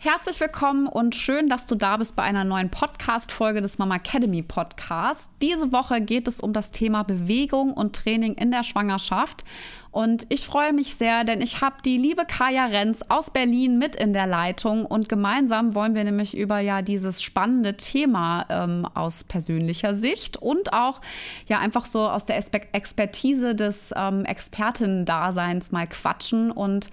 [0.00, 4.42] Herzlich willkommen und schön, dass du da bist bei einer neuen Podcast-Folge des Mama Academy
[4.42, 5.28] Podcast.
[5.42, 9.44] Diese Woche geht es um das Thema Bewegung und Training in der Schwangerschaft.
[9.90, 13.96] Und ich freue mich sehr, denn ich habe die liebe Kaya Renz aus Berlin mit
[13.96, 19.24] in der Leitung und gemeinsam wollen wir nämlich über ja dieses spannende Thema ähm, aus
[19.24, 21.00] persönlicher Sicht und auch
[21.48, 26.88] ja einfach so aus der Expertise des ähm, Expertinnen-Daseins mal quatschen und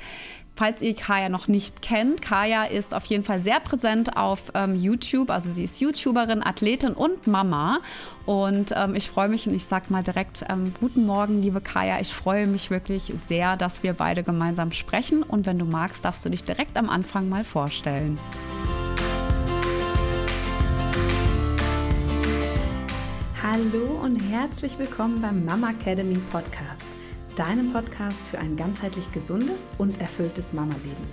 [0.58, 4.74] Falls ihr Kaya noch nicht kennt, Kaya ist auf jeden Fall sehr präsent auf ähm,
[4.76, 5.30] YouTube.
[5.30, 7.80] Also sie ist YouTuberin, Athletin und Mama.
[8.26, 12.00] Und ähm, ich freue mich und ich sage mal direkt ähm, guten Morgen, liebe Kaya.
[12.00, 15.24] Ich freue mich wirklich sehr, dass wir beide gemeinsam sprechen.
[15.24, 18.18] Und wenn du magst, darfst du dich direkt am Anfang mal vorstellen.
[23.44, 26.88] Hallo und herzlich willkommen beim Mama Academy Podcast
[27.36, 31.08] deinem Podcast für ein ganzheitlich gesundes und erfülltes Mama-Leben.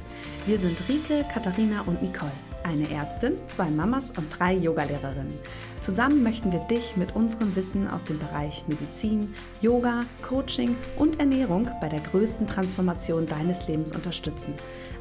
[0.47, 2.33] Wir sind Rike, Katharina und Nicole,
[2.63, 5.37] eine Ärztin, zwei Mamas und drei Yogalehrerinnen.
[5.81, 11.69] Zusammen möchten wir dich mit unserem Wissen aus dem Bereich Medizin, Yoga, Coaching und Ernährung
[11.81, 14.55] bei der größten Transformation deines Lebens unterstützen.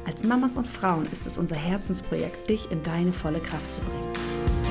[0.04, 4.61] Als Mamas und Frauen ist es unser Herzensprojekt, dich in deine volle Kraft zu bringen.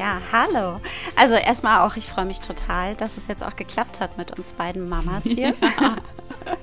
[0.00, 0.80] Ja, hallo.
[1.14, 4.54] Also erstmal auch, ich freue mich total, dass es jetzt auch geklappt hat mit uns
[4.54, 5.54] beiden Mamas hier.
[5.60, 5.96] Ja.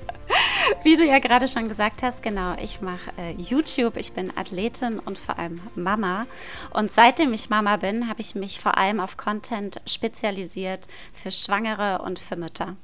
[0.82, 4.98] Wie du ja gerade schon gesagt hast, genau, ich mache äh, YouTube, ich bin Athletin
[4.98, 6.26] und vor allem Mama.
[6.70, 12.02] Und seitdem ich Mama bin, habe ich mich vor allem auf Content spezialisiert für Schwangere
[12.02, 12.74] und für Mütter.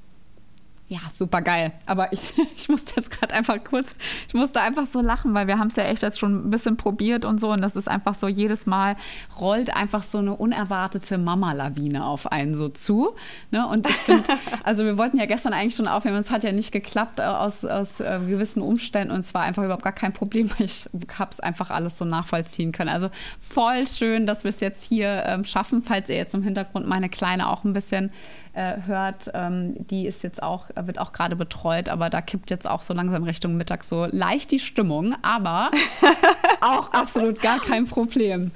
[0.86, 1.72] Ja, super geil.
[1.86, 3.94] Aber ich, ich musste jetzt gerade einfach kurz,
[4.28, 6.76] ich musste einfach so lachen, weil wir haben es ja echt jetzt schon ein bisschen
[6.76, 7.52] probiert und so.
[7.52, 8.96] Und das ist einfach so, jedes Mal
[9.40, 13.14] rollt einfach so eine unerwartete Mama-Lawine auf einen so zu.
[13.50, 13.66] Ne?
[13.66, 16.70] Und ich finde, also wir wollten ja gestern eigentlich schon aufnehmen, es hat ja nicht
[16.70, 19.12] geklappt äh, aus, aus äh, gewissen Umständen.
[19.12, 20.86] Und es war einfach überhaupt gar kein Problem, weil ich
[21.18, 22.90] habe es einfach alles so nachvollziehen können.
[22.90, 23.08] Also
[23.40, 27.08] voll schön, dass wir es jetzt hier ähm, schaffen, falls ihr jetzt im Hintergrund meine
[27.08, 28.10] Kleine auch ein bisschen
[28.54, 32.68] äh, hört, ähm, die ist jetzt auch, wird auch gerade betreut, aber da kippt jetzt
[32.68, 35.70] auch so langsam Richtung Mittag so leicht die Stimmung, aber
[36.60, 38.52] auch absolut gar kein Problem.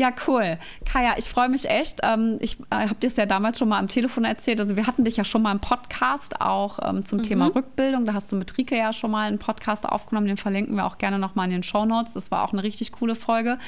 [0.00, 0.56] Ja, cool.
[0.90, 2.00] Kaya, ich freue mich echt.
[2.02, 4.58] Ähm, ich äh, habe dir es ja damals schon mal am Telefon erzählt.
[4.58, 7.24] Also wir hatten dich ja schon mal im Podcast auch ähm, zum mhm.
[7.24, 8.06] Thema Rückbildung.
[8.06, 10.26] Da hast du mit Rike ja schon mal einen Podcast aufgenommen.
[10.26, 12.14] Den verlinken wir auch gerne nochmal in den Show Notes.
[12.14, 13.58] Das war auch eine richtig coole Folge.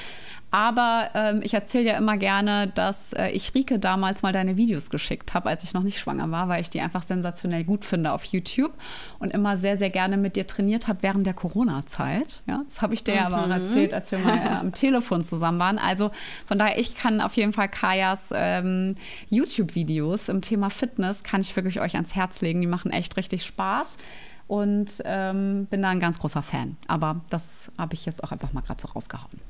[0.52, 4.90] Aber ähm, ich erzähle ja immer gerne, dass äh, ich Rike damals mal deine Videos
[4.90, 8.12] geschickt habe, als ich noch nicht schwanger war, weil ich die einfach sensationell gut finde
[8.12, 8.72] auf YouTube
[9.18, 12.42] und immer sehr, sehr gerne mit dir trainiert habe während der Corona-Zeit.
[12.46, 13.20] Ja, das habe ich dir mhm.
[13.20, 13.52] aber auch mhm.
[13.52, 15.78] erzählt, als wir mal äh, am Telefon zusammen waren.
[15.78, 16.10] Also
[16.46, 18.96] von daher, ich kann auf jeden Fall Kajas ähm,
[19.30, 22.60] YouTube-Videos im Thema Fitness, kann ich wirklich euch ans Herz legen.
[22.60, 23.96] Die machen echt richtig Spaß
[24.46, 26.76] und ähm, bin da ein ganz großer Fan.
[26.88, 29.40] Aber das habe ich jetzt auch einfach mal gerade so rausgehauen.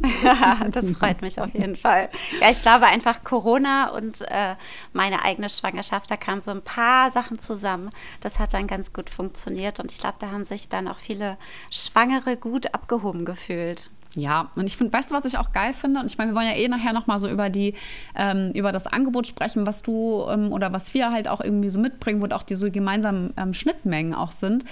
[0.70, 2.08] das freut mich auf jeden Fall.
[2.40, 4.54] Ja, ich glaube einfach Corona und äh,
[4.92, 7.90] meine eigene Schwangerschaft, da kamen so ein paar Sachen zusammen.
[8.20, 11.36] Das hat dann ganz gut funktioniert und ich glaube, da haben sich dann auch viele
[11.70, 13.90] Schwangere gut abgehoben gefühlt.
[14.14, 16.00] Ja, und ich finde, weißt du, was ich auch geil finde?
[16.00, 17.74] Und ich meine, wir wollen ja eh nachher nochmal so über die,
[18.14, 21.78] ähm, über das Angebot sprechen, was du ähm, oder was wir halt auch irgendwie so
[21.78, 24.64] mitbringen, wo auch die so gemeinsamen ähm, Schnittmengen auch sind.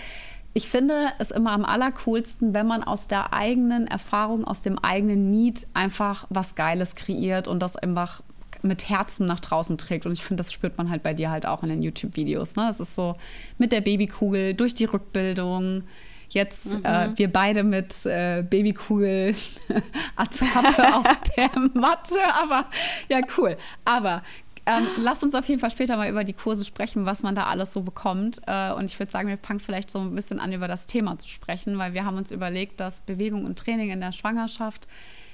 [0.52, 5.30] Ich finde es immer am allercoolsten, wenn man aus der eigenen Erfahrung, aus dem eigenen
[5.30, 8.22] Need einfach was Geiles kreiert und das einfach
[8.62, 10.06] mit Herzen nach draußen trägt.
[10.06, 12.56] Und ich finde, das spürt man halt bei dir halt auch in den YouTube-Videos.
[12.56, 12.66] Ne?
[12.66, 13.16] Das ist so
[13.58, 15.84] mit der Babykugel, durch die Rückbildung,
[16.30, 16.84] Jetzt mhm.
[16.84, 19.34] äh, wir beide mit äh, Babykugel
[20.16, 22.66] Attrappe auf der Matte, aber
[23.08, 23.56] ja, cool.
[23.84, 24.22] Aber
[24.66, 27.46] ähm, lass uns auf jeden Fall später mal über die Kurse sprechen, was man da
[27.46, 28.40] alles so bekommt.
[28.46, 31.18] Äh, und ich würde sagen, wir fangen vielleicht so ein bisschen an, über das Thema
[31.18, 34.86] zu sprechen, weil wir haben uns überlegt, dass Bewegung und Training in der Schwangerschaft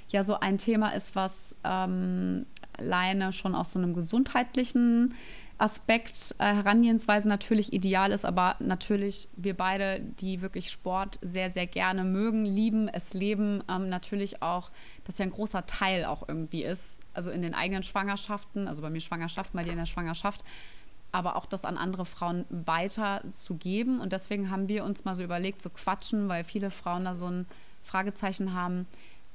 [0.09, 2.47] ja so ein Thema ist, was ähm,
[2.79, 5.15] alleine schon aus so einem gesundheitlichen
[5.59, 11.67] Aspekt, äh, Herangehensweise natürlich ideal ist, aber natürlich wir beide, die wirklich Sport sehr, sehr
[11.67, 14.71] gerne mögen, lieben, es leben, ähm, natürlich auch,
[15.05, 18.91] dass ja ein großer Teil auch irgendwie ist, also in den eigenen Schwangerschaften, also bei
[18.91, 20.45] mir Schwangerschaft, bei dir in der Schwangerschaft,
[21.11, 24.01] aber auch das an andere Frauen weiterzugeben.
[24.01, 27.27] Und deswegen haben wir uns mal so überlegt, zu quatschen, weil viele Frauen da so
[27.27, 27.47] ein
[27.83, 28.87] Fragezeichen haben,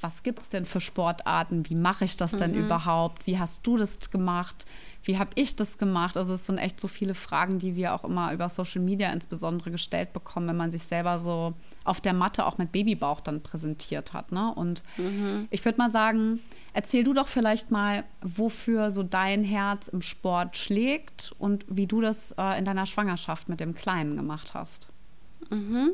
[0.01, 1.69] was gibt es denn für Sportarten?
[1.69, 2.65] Wie mache ich das denn mhm.
[2.65, 3.27] überhaupt?
[3.27, 4.65] Wie hast du das gemacht?
[5.03, 6.15] Wie habe ich das gemacht?
[6.15, 9.71] Also es sind echt so viele Fragen, die wir auch immer über Social Media insbesondere
[9.71, 11.53] gestellt bekommen, wenn man sich selber so
[11.83, 14.31] auf der Matte auch mit Babybauch dann präsentiert hat.
[14.31, 14.53] Ne?
[14.53, 15.47] Und mhm.
[15.49, 16.39] ich würde mal sagen,
[16.73, 22.01] erzähl du doch vielleicht mal, wofür so dein Herz im Sport schlägt und wie du
[22.01, 24.89] das äh, in deiner Schwangerschaft mit dem Kleinen gemacht hast.
[25.49, 25.93] Mhm.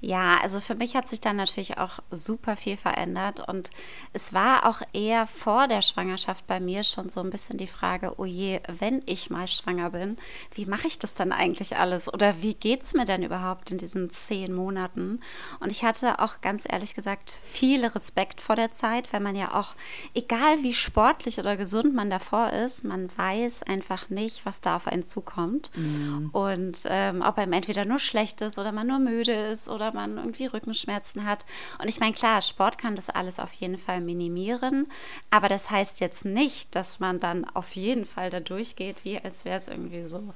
[0.00, 3.70] Ja, also für mich hat sich dann natürlich auch super viel verändert und
[4.12, 8.14] es war auch eher vor der Schwangerschaft bei mir schon so ein bisschen die Frage,
[8.18, 10.16] oh je, wenn ich mal schwanger bin,
[10.54, 13.78] wie mache ich das dann eigentlich alles oder wie geht es mir denn überhaupt in
[13.78, 15.20] diesen zehn Monaten?
[15.60, 19.54] Und ich hatte auch ganz ehrlich gesagt viel Respekt vor der Zeit, weil man ja
[19.54, 19.74] auch,
[20.14, 24.86] egal wie sportlich oder gesund man davor ist, man weiß einfach nicht, was da auf
[24.86, 26.30] einen zukommt mhm.
[26.32, 30.16] und ähm, ob einem entweder nur schlecht ist oder man nur müde ist oder man
[30.16, 31.44] irgendwie Rückenschmerzen hat.
[31.80, 34.86] Und ich meine, klar, Sport kann das alles auf jeden Fall minimieren,
[35.30, 39.44] aber das heißt jetzt nicht, dass man dann auf jeden Fall da durchgeht, wie als
[39.44, 40.32] wäre es irgendwie so.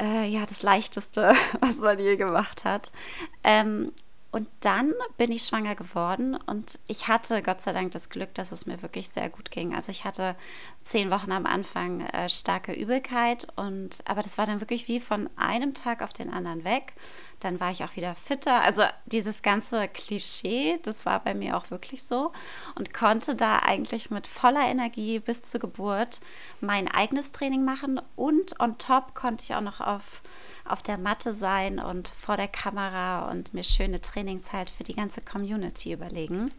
[0.00, 2.92] Äh, ja, das Leichteste, was man je gemacht hat.
[3.44, 3.92] Ähm,
[4.32, 8.50] und dann bin ich schwanger geworden und ich hatte Gott sei Dank das Glück, dass
[8.50, 9.74] es mir wirklich sehr gut ging.
[9.74, 10.36] Also ich hatte
[10.82, 15.28] zehn Wochen am Anfang äh, starke Übelkeit und aber das war dann wirklich wie von
[15.36, 16.94] einem Tag auf den anderen weg.
[17.40, 18.62] Dann war ich auch wieder fitter.
[18.62, 22.32] Also dieses ganze Klischee, das war bei mir auch wirklich so
[22.76, 26.20] und konnte da eigentlich mit voller Energie bis zur Geburt
[26.62, 30.22] mein eigenes Training machen und on top konnte ich auch noch auf
[30.72, 34.96] auf der Matte sein und vor der Kamera und mir schöne Trainings halt für die
[34.96, 36.50] ganze Community überlegen.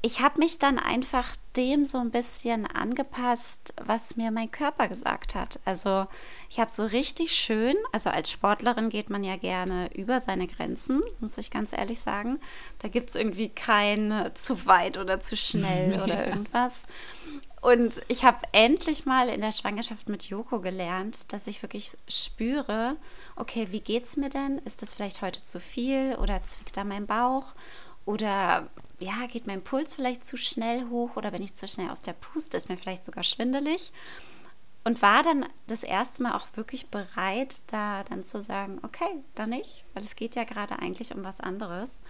[0.00, 5.34] Ich habe mich dann einfach dem so ein bisschen angepasst, was mir mein Körper gesagt
[5.34, 5.58] hat.
[5.64, 6.06] Also
[6.48, 11.02] ich habe so richtig schön, also als Sportlerin geht man ja gerne über seine Grenzen,
[11.18, 12.38] muss ich ganz ehrlich sagen.
[12.78, 16.86] Da gibt es irgendwie kein zu weit oder zu schnell oder irgendwas.
[17.60, 22.96] Und ich habe endlich mal in der Schwangerschaft mit Joko gelernt, dass ich wirklich spüre,
[23.36, 24.58] okay, wie geht's mir denn?
[24.58, 27.54] Ist das vielleicht heute zu viel oder zwickt da mein Bauch?
[28.04, 28.68] Oder
[29.00, 32.14] ja, geht mein Puls vielleicht zu schnell hoch oder bin ich zu schnell aus der
[32.14, 32.56] Puste?
[32.56, 33.92] Ist mir vielleicht sogar schwindelig?
[34.84, 39.50] Und war dann das erste Mal auch wirklich bereit, da dann zu sagen, okay, dann
[39.50, 42.00] nicht, weil es geht ja gerade eigentlich um was anderes.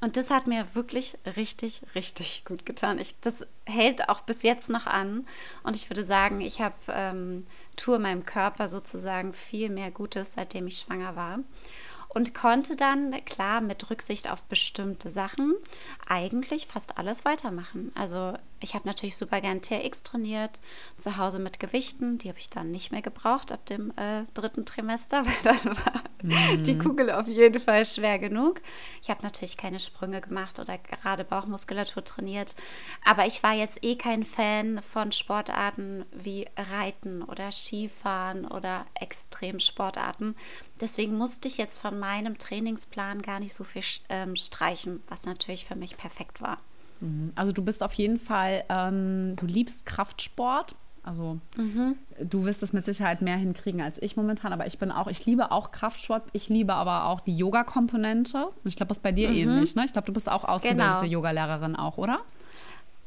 [0.00, 2.98] Und das hat mir wirklich richtig, richtig gut getan.
[2.98, 5.26] Ich, das hält auch bis jetzt noch an.
[5.64, 7.40] Und ich würde sagen, ich habe ähm,
[7.76, 11.40] tue meinem Körper sozusagen viel mehr Gutes, seitdem ich schwanger war
[12.08, 15.54] und konnte dann, klar, mit Rücksicht auf bestimmte Sachen,
[16.08, 17.92] eigentlich fast alles weitermachen.
[17.94, 20.60] Also ich habe natürlich super gern TRX trainiert,
[20.96, 22.18] zu Hause mit Gewichten.
[22.18, 26.02] Die habe ich dann nicht mehr gebraucht ab dem äh, dritten Trimester, weil dann war
[26.22, 26.62] mhm.
[26.64, 28.60] die Kugel auf jeden Fall schwer genug.
[29.02, 32.56] Ich habe natürlich keine Sprünge gemacht oder gerade Bauchmuskulatur trainiert.
[33.04, 40.34] Aber ich war jetzt eh kein Fan von Sportarten wie Reiten oder Skifahren oder Extremsportarten.
[40.80, 45.64] Deswegen musste ich jetzt von meinem Trainingsplan gar nicht so viel ähm, streichen, was natürlich
[45.64, 46.58] für mich perfekt war.
[47.00, 47.32] Mhm.
[47.34, 50.74] Also du bist auf jeden Fall, ähm, du liebst Kraftsport.
[51.04, 51.96] Also mhm.
[52.20, 55.24] du wirst es mit Sicherheit mehr hinkriegen als ich momentan, aber ich bin auch, ich
[55.24, 58.44] liebe auch Kraftsport, ich liebe aber auch die Yoga-Komponente.
[58.46, 59.36] Und ich glaube, das ist bei dir mhm.
[59.36, 59.84] ähnlich, ne?
[59.86, 61.12] Ich glaube, du bist auch ausgebildete genau.
[61.12, 62.20] Yogalehrerin auch, oder?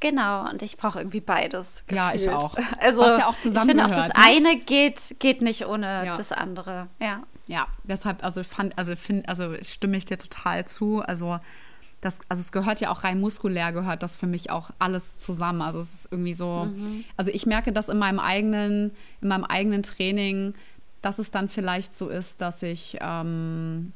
[0.01, 1.85] Genau, und ich brauche irgendwie beides.
[1.85, 1.97] Gefühlt.
[1.97, 2.57] Ja, ich auch.
[2.79, 4.15] Also ja auch ich finde auch, das ne?
[4.15, 6.13] eine geht, geht nicht ohne ja.
[6.15, 6.87] das andere.
[6.99, 7.21] Ja.
[7.47, 11.01] Ja, deshalb, also fand, also find, also stimme ich dir total zu.
[11.01, 11.39] Also
[12.01, 15.61] das, also es gehört ja auch rein muskulär, gehört das für mich auch alles zusammen.
[15.61, 17.05] Also es ist irgendwie so, mhm.
[17.15, 20.55] also ich merke das in meinem eigenen, in meinem eigenen Training,
[21.03, 23.93] dass es dann vielleicht so ist, dass ich, ähm,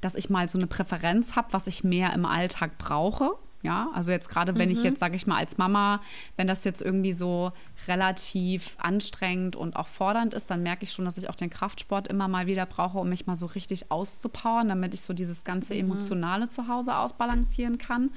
[0.00, 3.30] dass ich mal so eine Präferenz habe, was ich mehr im Alltag brauche.
[3.62, 4.74] Ja, also jetzt gerade, wenn mhm.
[4.74, 6.00] ich jetzt, sage ich mal, als Mama,
[6.36, 7.52] wenn das jetzt irgendwie so
[7.86, 12.08] relativ anstrengend und auch fordernd ist, dann merke ich schon, dass ich auch den Kraftsport
[12.08, 15.74] immer mal wieder brauche, um mich mal so richtig auszupowern, damit ich so dieses ganze
[15.74, 15.80] mhm.
[15.80, 16.50] Emotionale mhm.
[16.50, 18.10] zu Hause ausbalancieren kann.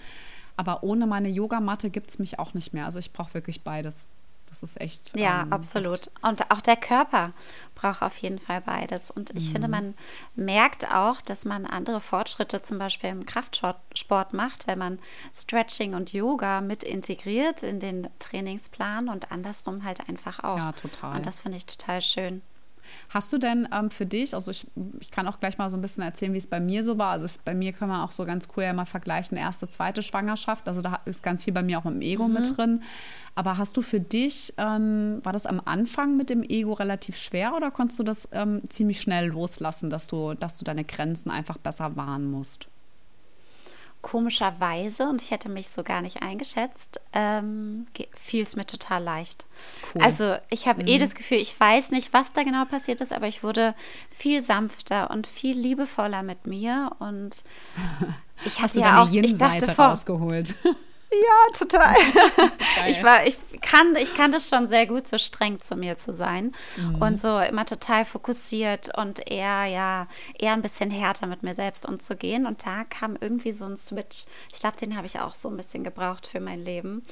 [0.57, 2.85] Aber ohne meine Yogamatte gibt es mich auch nicht mehr.
[2.85, 4.07] Also ich brauche wirklich beides.
[4.49, 5.17] Das ist echt.
[5.17, 6.09] Ja, ähm, absolut.
[6.21, 7.31] Und auch der Körper
[7.73, 9.11] braucht auf jeden Fall beides.
[9.11, 9.51] Und ich mhm.
[9.51, 9.93] finde, man
[10.35, 14.99] merkt auch, dass man andere Fortschritte zum Beispiel im Kraftsport macht, wenn man
[15.33, 20.57] Stretching und Yoga mit integriert in den Trainingsplan und andersrum halt einfach auch.
[20.57, 21.17] Ja, total.
[21.17, 22.41] Und das finde ich total schön.
[23.09, 24.67] Hast du denn ähm, für dich, also ich,
[24.99, 27.11] ich kann auch gleich mal so ein bisschen erzählen, wie es bei mir so war.
[27.11, 30.67] Also bei mir kann man auch so ganz cool ja mal vergleichen, erste, zweite Schwangerschaft.
[30.67, 32.33] Also da ist ganz viel bei mir auch dem Ego mhm.
[32.33, 32.83] mit drin.
[33.35, 37.53] Aber hast du für dich, ähm, war das am Anfang mit dem Ego relativ schwer
[37.55, 41.57] oder konntest du das ähm, ziemlich schnell loslassen, dass du, dass du deine Grenzen einfach
[41.57, 42.69] besser wahren musst?
[44.05, 49.47] Komischerweise, und ich hätte mich so gar nicht eingeschätzt, ähm, fiel es mir total leicht.
[49.95, 50.03] Cool.
[50.03, 50.89] Also ich habe eh mhm.
[50.89, 53.73] eh das Gefühl, ich weiß nicht, was da genau passiert ist, aber ich wurde
[54.11, 57.43] viel sanfter und viel liebevoller mit mir und
[58.45, 60.53] ich hatte ja auch, ich dachte vor, rausgeholt.
[61.23, 61.95] Ja, total.
[62.87, 66.13] ich war, ich kann, ich kann das schon sehr gut, so streng zu mir zu
[66.13, 67.01] sein mhm.
[67.01, 70.07] und so immer total fokussiert und eher, ja,
[70.37, 72.45] eher ein bisschen härter mit mir selbst umzugehen.
[72.45, 74.25] Und da kam irgendwie so ein Switch.
[74.53, 77.03] Ich glaube, den habe ich auch so ein bisschen gebraucht für mein Leben.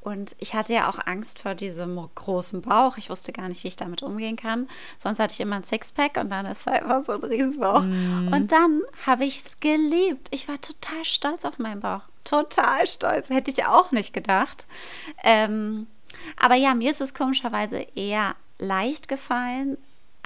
[0.00, 2.96] Und ich hatte ja auch Angst vor diesem großen Bauch.
[2.96, 4.68] Ich wusste gar nicht, wie ich damit umgehen kann.
[4.96, 7.82] Sonst hatte ich immer ein Sixpack und dann ist halt immer so ein Riesenbauch.
[7.82, 8.32] Mm.
[8.32, 10.28] Und dann habe ich es geliebt.
[10.30, 12.02] Ich war total stolz auf meinen Bauch.
[12.28, 13.30] Total stolz.
[13.30, 14.66] Hätte ich auch nicht gedacht.
[15.24, 15.86] Ähm,
[16.36, 19.78] aber ja, mir ist es komischerweise eher leicht gefallen,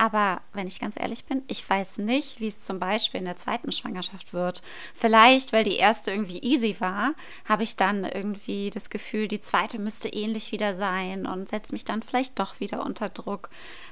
[0.03, 3.37] aber wenn ich ganz ehrlich bin, ich weiß nicht, wie es zum Beispiel in der
[3.37, 4.61] zweiten Schwangerschaft wird.
[4.97, 9.79] Vielleicht, weil die erste irgendwie easy war, habe ich dann irgendwie das Gefühl, die zweite
[9.79, 13.49] müsste ähnlich wieder sein und setze mich dann vielleicht doch wieder unter Druck.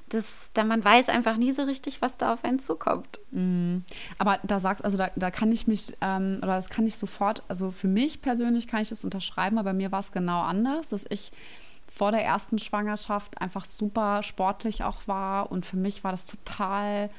[0.09, 3.21] Das, da man weiß einfach nie so richtig, was da auf einen zukommt.
[3.31, 3.85] Mhm.
[4.19, 7.45] Aber da sagt, also da, da kann ich mich, ähm, oder das kann ich sofort,
[7.47, 10.89] also für mich persönlich kann ich das unterschreiben, aber bei mir war es genau anders,
[10.89, 11.31] dass ich
[11.91, 15.51] vor der ersten Schwangerschaft einfach super sportlich auch war.
[15.51, 17.11] Und für mich war das total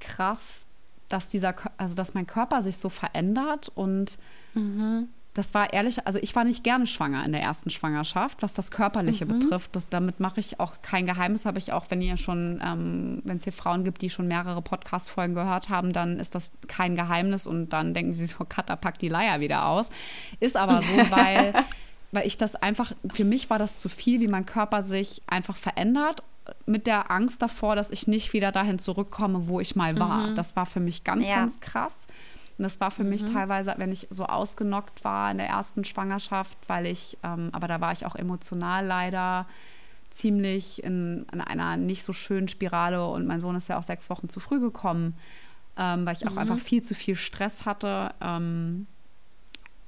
[0.00, 0.66] krass,
[1.08, 4.18] dass dieser, also dass mein Körper sich so verändert und
[4.54, 5.08] mhm.
[5.34, 8.70] das war ehrlich, also ich war nicht gerne schwanger in der ersten Schwangerschaft, was das
[8.70, 9.38] Körperliche mhm.
[9.38, 9.74] betrifft.
[9.76, 13.36] Das, damit mache ich auch kein Geheimnis, habe ich auch, wenn ihr schon, ähm, wenn
[13.38, 17.46] es hier Frauen gibt, die schon mehrere Podcast-Folgen gehört haben, dann ist das kein Geheimnis
[17.46, 19.90] und dann denken sie so, Katha, pack die Leier wieder aus.
[20.40, 21.52] Ist aber so, weil
[22.12, 25.56] weil ich das einfach, für mich war das zu viel, wie mein Körper sich einfach
[25.56, 26.22] verändert
[26.66, 30.28] mit der Angst davor, dass ich nicht wieder dahin zurückkomme, wo ich mal war.
[30.28, 30.34] Mhm.
[30.34, 31.36] Das war für mich ganz, ja.
[31.36, 32.06] ganz krass.
[32.58, 33.10] Und das war für mhm.
[33.10, 37.66] mich teilweise, wenn ich so ausgenockt war in der ersten Schwangerschaft, weil ich, ähm, aber
[37.66, 39.46] da war ich auch emotional leider
[40.10, 44.10] ziemlich in, in, einer nicht so schönen Spirale und mein Sohn ist ja auch sechs
[44.10, 45.16] Wochen zu früh gekommen,
[45.78, 46.38] ähm, weil ich auch mhm.
[46.38, 48.12] einfach viel zu viel Stress hatte.
[48.20, 48.86] Ähm,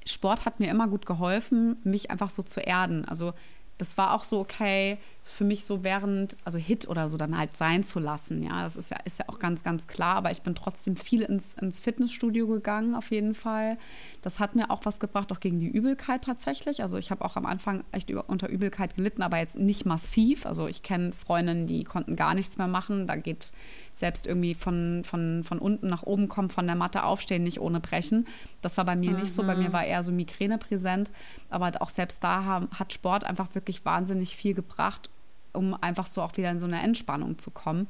[0.07, 3.05] Sport hat mir immer gut geholfen, mich einfach so zu erden.
[3.05, 3.33] Also
[3.79, 7.57] das war auch so okay für mich so während, also Hit oder so dann halt
[7.57, 8.43] sein zu lassen.
[8.43, 10.17] Ja, das ist ja, ist ja auch ganz, ganz klar.
[10.17, 13.79] Aber ich bin trotzdem viel ins, ins Fitnessstudio gegangen, auf jeden Fall.
[14.21, 16.83] Das hat mir auch was gebracht, auch gegen die Übelkeit tatsächlich.
[16.83, 20.45] Also ich habe auch am Anfang echt über, unter Übelkeit gelitten, aber jetzt nicht massiv.
[20.45, 23.07] Also ich kenne Freundinnen, die konnten gar nichts mehr machen.
[23.07, 23.51] Da geht
[23.95, 27.81] selbst irgendwie von, von, von unten nach oben kommen, von der Matte aufstehen, nicht ohne
[27.81, 28.27] brechen.
[28.61, 29.21] Das war bei mir mhm.
[29.21, 29.43] nicht so.
[29.43, 29.73] Bei mir mhm.
[29.73, 31.11] war eher so Migräne präsent.
[31.49, 35.09] Aber auch selbst da haben, hat Sport einfach wirklich wahnsinnig viel gebracht
[35.55, 37.89] um einfach so auch wieder in so eine Entspannung zu kommen.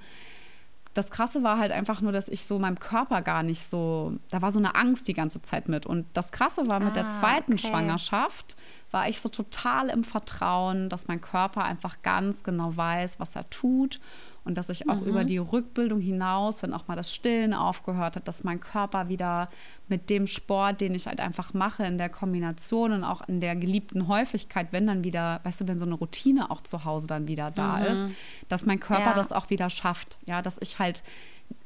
[0.94, 4.42] Das Krasse war halt einfach nur, dass ich so meinem Körper gar nicht so, da
[4.42, 5.86] war so eine Angst die ganze Zeit mit.
[5.86, 7.66] Und das Krasse war mit ah, der zweiten okay.
[7.66, 8.56] Schwangerschaft,
[8.94, 13.50] war ich so total im Vertrauen, dass mein Körper einfach ganz genau weiß, was er
[13.50, 14.00] tut
[14.44, 15.06] und dass ich auch mhm.
[15.06, 19.50] über die Rückbildung hinaus, wenn auch mal das Stillen aufgehört hat, dass mein Körper wieder
[19.88, 23.56] mit dem Sport, den ich halt einfach mache, in der Kombination und auch in der
[23.56, 27.26] geliebten Häufigkeit, wenn dann wieder, weißt du, wenn so eine Routine auch zu Hause dann
[27.26, 27.84] wieder da mhm.
[27.86, 28.04] ist,
[28.48, 29.14] dass mein Körper ja.
[29.14, 30.18] das auch wieder schafft.
[30.26, 31.02] Ja, dass ich halt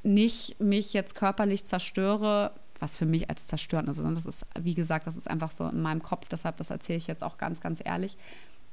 [0.02, 3.98] nicht mich jetzt körperlich zerstöre, was für mich als zerstörend ist.
[4.00, 6.98] Und das ist, wie gesagt, das ist einfach so in meinem Kopf, deshalb das erzähle
[6.98, 8.16] ich jetzt auch ganz, ganz ehrlich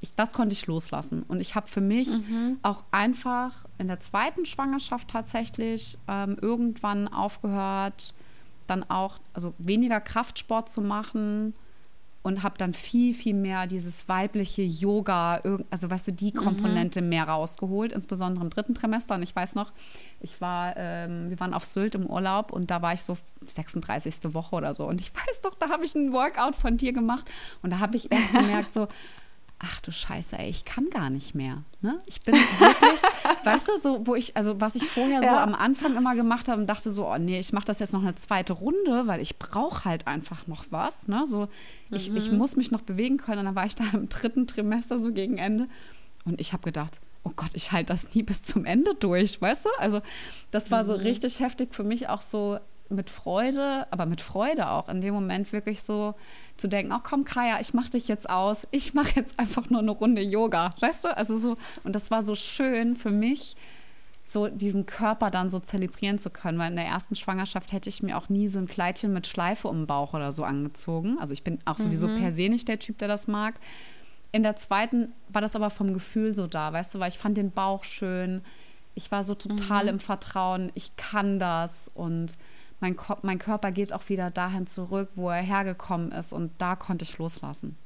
[0.00, 1.22] ich, das konnte ich loslassen.
[1.22, 2.58] Und ich habe für mich mhm.
[2.62, 8.14] auch einfach in der zweiten Schwangerschaft tatsächlich ähm, irgendwann aufgehört,
[8.66, 11.54] dann auch, also weniger Kraftsport zu machen
[12.26, 15.40] und habe dann viel, viel mehr dieses weibliche Yoga,
[15.70, 16.38] also weißt du, die mhm.
[16.38, 17.10] Komponente mhm.
[17.10, 19.14] mehr rausgeholt, insbesondere im dritten Trimester.
[19.14, 19.72] Und ich weiß noch,
[20.20, 23.16] ich war, ähm, wir waren auf Sylt im Urlaub und da war ich so
[23.46, 24.34] 36.
[24.34, 24.88] Woche oder so.
[24.88, 27.30] Und ich weiß doch, da habe ich ein Workout von dir gemacht
[27.62, 28.88] und da habe ich erst gemerkt, so,
[29.58, 31.62] ach du Scheiße, ey, ich kann gar nicht mehr.
[31.80, 31.98] Ne?
[32.06, 33.02] Ich bin wirklich,
[33.44, 35.28] weißt du, so, wo ich, also was ich vorher ja.
[35.28, 37.92] so am Anfang immer gemacht habe und dachte so, oh nee, ich mache das jetzt
[37.92, 41.08] noch eine zweite Runde, weil ich brauche halt einfach noch was.
[41.08, 41.26] Ne?
[41.26, 41.48] So,
[41.90, 42.16] ich, mhm.
[42.16, 43.40] ich muss mich noch bewegen können.
[43.40, 45.68] Und dann war ich da im dritten Trimester so gegen Ende
[46.26, 49.64] und ich habe gedacht, oh Gott, ich halte das nie bis zum Ende durch, weißt
[49.64, 49.70] du?
[49.78, 50.00] Also
[50.50, 51.00] das war so mhm.
[51.00, 52.58] richtig heftig für mich auch so
[52.88, 56.14] mit Freude, aber mit Freude auch in dem Moment wirklich so
[56.56, 59.80] zu denken, ach komm Kaya, ich mache dich jetzt aus, ich mache jetzt einfach nur
[59.80, 61.16] eine Runde Yoga, weißt du?
[61.16, 63.56] Also so und das war so schön für mich,
[64.24, 68.02] so diesen Körper dann so zelebrieren zu können, weil in der ersten Schwangerschaft hätte ich
[68.02, 71.18] mir auch nie so ein Kleidchen mit Schleife um den Bauch oder so angezogen.
[71.20, 72.16] Also ich bin auch sowieso mhm.
[72.16, 73.54] per se nicht der Typ, der das mag.
[74.32, 77.36] In der zweiten war das aber vom Gefühl so da, weißt du, weil ich fand
[77.36, 78.42] den Bauch schön.
[78.96, 79.90] Ich war so total mhm.
[79.90, 82.34] im Vertrauen, ich kann das und
[82.80, 87.04] mein, mein Körper geht auch wieder dahin zurück, wo er hergekommen ist und da konnte
[87.04, 87.76] ich loslassen.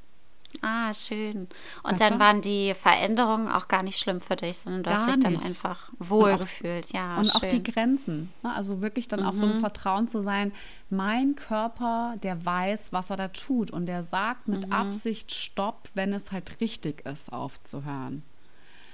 [0.61, 1.47] Ah, schön.
[1.83, 2.19] Und weißt dann du?
[2.19, 5.33] waren die Veränderungen auch gar nicht schlimm für dich, sondern du gar hast dich dann
[5.33, 5.45] nicht.
[5.45, 6.91] einfach wohlgefühlt.
[6.91, 7.35] Ja, und schön.
[7.35, 8.33] auch die Grenzen.
[8.43, 8.53] Ne?
[8.53, 9.27] Also wirklich dann mhm.
[9.27, 9.59] auch so ein mhm.
[9.59, 10.51] Vertrauen zu sein.
[10.89, 14.73] Mein Körper, der weiß, was er da tut und der sagt mit mhm.
[14.73, 18.23] Absicht Stopp, wenn es halt richtig ist, aufzuhören.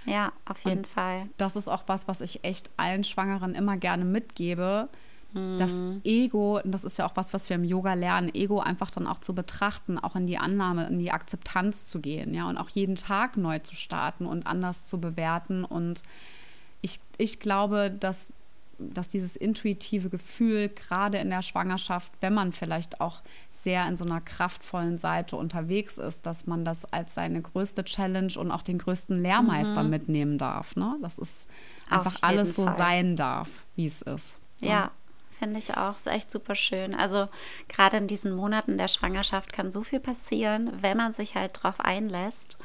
[0.06, 1.28] Ja, auf jeden und Fall.
[1.38, 4.88] Das ist auch was, was ich echt allen Schwangeren immer gerne mitgebe
[5.58, 6.02] das mhm.
[6.04, 9.08] Ego, und das ist ja auch was, was wir im Yoga lernen, Ego einfach dann
[9.08, 12.70] auch zu betrachten, auch in die Annahme, in die Akzeptanz zu gehen, ja, und auch
[12.70, 15.64] jeden Tag neu zu starten und anders zu bewerten.
[15.64, 16.04] Und
[16.82, 18.32] ich, ich glaube, dass,
[18.80, 24.06] dass dieses intuitive Gefühl, gerade in der Schwangerschaft, wenn man vielleicht auch sehr in so
[24.06, 28.78] einer kraftvollen Seite unterwegs ist, dass man das als seine größte Challenge und auch den
[28.78, 29.90] größten Lehrmeister mhm.
[29.90, 30.76] mitnehmen darf.
[30.76, 30.98] Ne?
[31.02, 31.48] Dass es
[31.90, 32.78] einfach alles so Fall.
[32.78, 34.40] sein darf, wie es ist.
[34.62, 34.70] Ja.
[34.70, 34.92] ja.
[35.38, 35.98] Finde ich auch.
[35.98, 36.96] Ist echt super schön.
[36.96, 37.28] Also
[37.68, 41.80] gerade in diesen Monaten der Schwangerschaft kann so viel passieren, wenn man sich halt drauf
[41.80, 42.58] einlässt.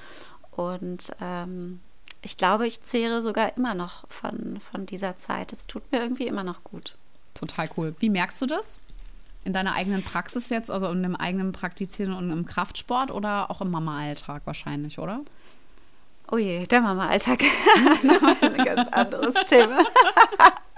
[0.52, 1.80] Und ähm,
[2.22, 5.52] ich glaube, ich zehre sogar immer noch von, von dieser Zeit.
[5.52, 6.96] Es tut mir irgendwie immer noch gut.
[7.34, 7.94] Total cool.
[7.98, 8.80] Wie merkst du das?
[9.44, 13.60] In deiner eigenen Praxis jetzt, also in dem eigenen Praktizieren und im Kraftsport oder auch
[13.60, 15.20] im Mama-Alltag wahrscheinlich, oder?
[16.30, 17.42] Oh je, der Mama-Alltag.
[18.40, 19.84] ein ganz anderes Thema.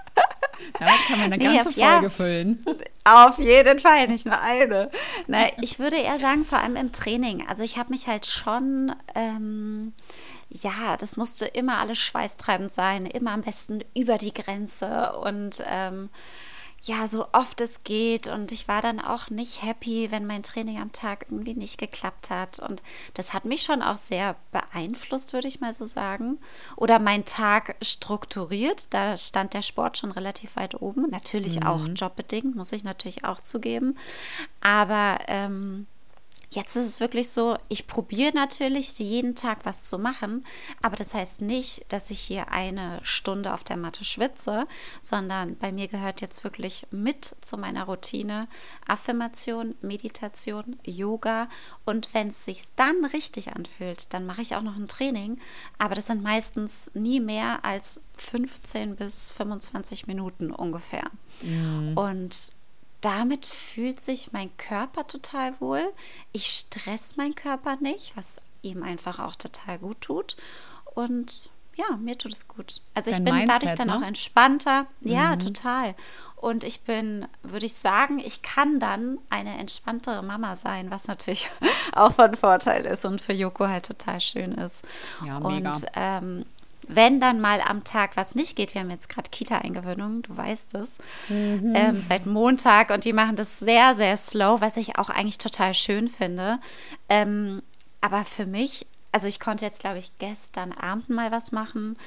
[0.79, 2.65] Damit kann man eine ganze nee, Folge ja, füllen.
[3.03, 4.89] Auf jeden Fall, nicht nur eine.
[5.27, 7.45] Na, ich würde eher sagen, vor allem im Training.
[7.47, 9.93] Also ich habe mich halt schon, ähm,
[10.49, 16.09] ja, das musste immer alles schweißtreibend sein, immer am besten über die Grenze und ähm,
[16.85, 18.27] ja, so oft es geht.
[18.27, 22.29] Und ich war dann auch nicht happy, wenn mein Training am Tag irgendwie nicht geklappt
[22.29, 22.59] hat.
[22.59, 22.83] Und
[23.15, 26.37] das hat mich schon auch sehr beeinflusst, würde ich mal so sagen.
[26.75, 28.93] Oder mein Tag strukturiert.
[28.93, 31.09] Da stand der Sport schon relativ weit oben.
[31.09, 31.67] Natürlich mhm.
[31.67, 33.97] auch jobbedingt, muss ich natürlich auch zugeben.
[34.61, 35.87] Aber ähm,
[36.51, 40.45] Jetzt ist es wirklich so, ich probiere natürlich jeden Tag was zu machen,
[40.81, 44.67] aber das heißt nicht, dass ich hier eine Stunde auf der Matte schwitze,
[45.01, 48.47] sondern bei mir gehört jetzt wirklich mit zu meiner Routine
[48.87, 51.49] Affirmation, Meditation, Yoga
[51.85, 55.39] und wenn es sich dann richtig anfühlt, dann mache ich auch noch ein Training,
[55.77, 61.09] aber das sind meistens nie mehr als 15 bis 25 Minuten ungefähr.
[61.41, 61.97] Mhm.
[61.97, 62.53] Und
[63.05, 65.93] damit fühlt sich mein Körper total wohl.
[66.31, 70.35] Ich stress meinen Körper nicht, was ihm einfach auch total gut tut.
[70.95, 72.81] Und ja, mir tut es gut.
[72.95, 73.97] Also ich Dein bin Mindset, dadurch dann ne?
[73.97, 74.87] auch entspannter.
[75.01, 75.39] Ja, mhm.
[75.39, 75.95] total.
[76.35, 81.49] Und ich bin, würde ich sagen, ich kann dann eine entspanntere Mama sein, was natürlich
[81.93, 84.83] auch von Vorteil ist und für Joko halt total schön ist.
[85.23, 85.69] Ja, mega.
[85.71, 86.45] Und ähm,
[86.87, 90.75] wenn dann mal am Tag was nicht geht, wir haben jetzt gerade Kita-Eingewöhnung, du weißt
[90.75, 90.97] es,
[91.29, 91.73] mhm.
[91.75, 95.73] ähm, seit Montag und die machen das sehr, sehr slow, was ich auch eigentlich total
[95.73, 96.59] schön finde.
[97.09, 97.61] Ähm,
[98.01, 101.97] aber für mich, also ich konnte jetzt, glaube ich, gestern Abend mal was machen.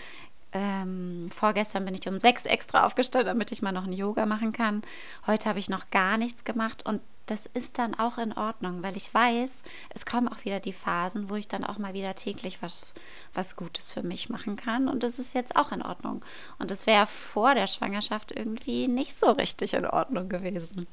[0.52, 4.52] Ähm, vorgestern bin ich um sechs extra aufgestellt, damit ich mal noch ein Yoga machen
[4.52, 4.82] kann.
[5.26, 8.96] Heute habe ich noch gar nichts gemacht und das ist dann auch in Ordnung, weil
[8.96, 9.62] ich weiß,
[9.94, 12.94] es kommen auch wieder die Phasen, wo ich dann auch mal wieder täglich was,
[13.34, 14.88] was Gutes für mich machen kann.
[14.88, 16.24] Und das ist jetzt auch in Ordnung.
[16.58, 20.86] Und das wäre vor der Schwangerschaft irgendwie nicht so richtig in Ordnung gewesen.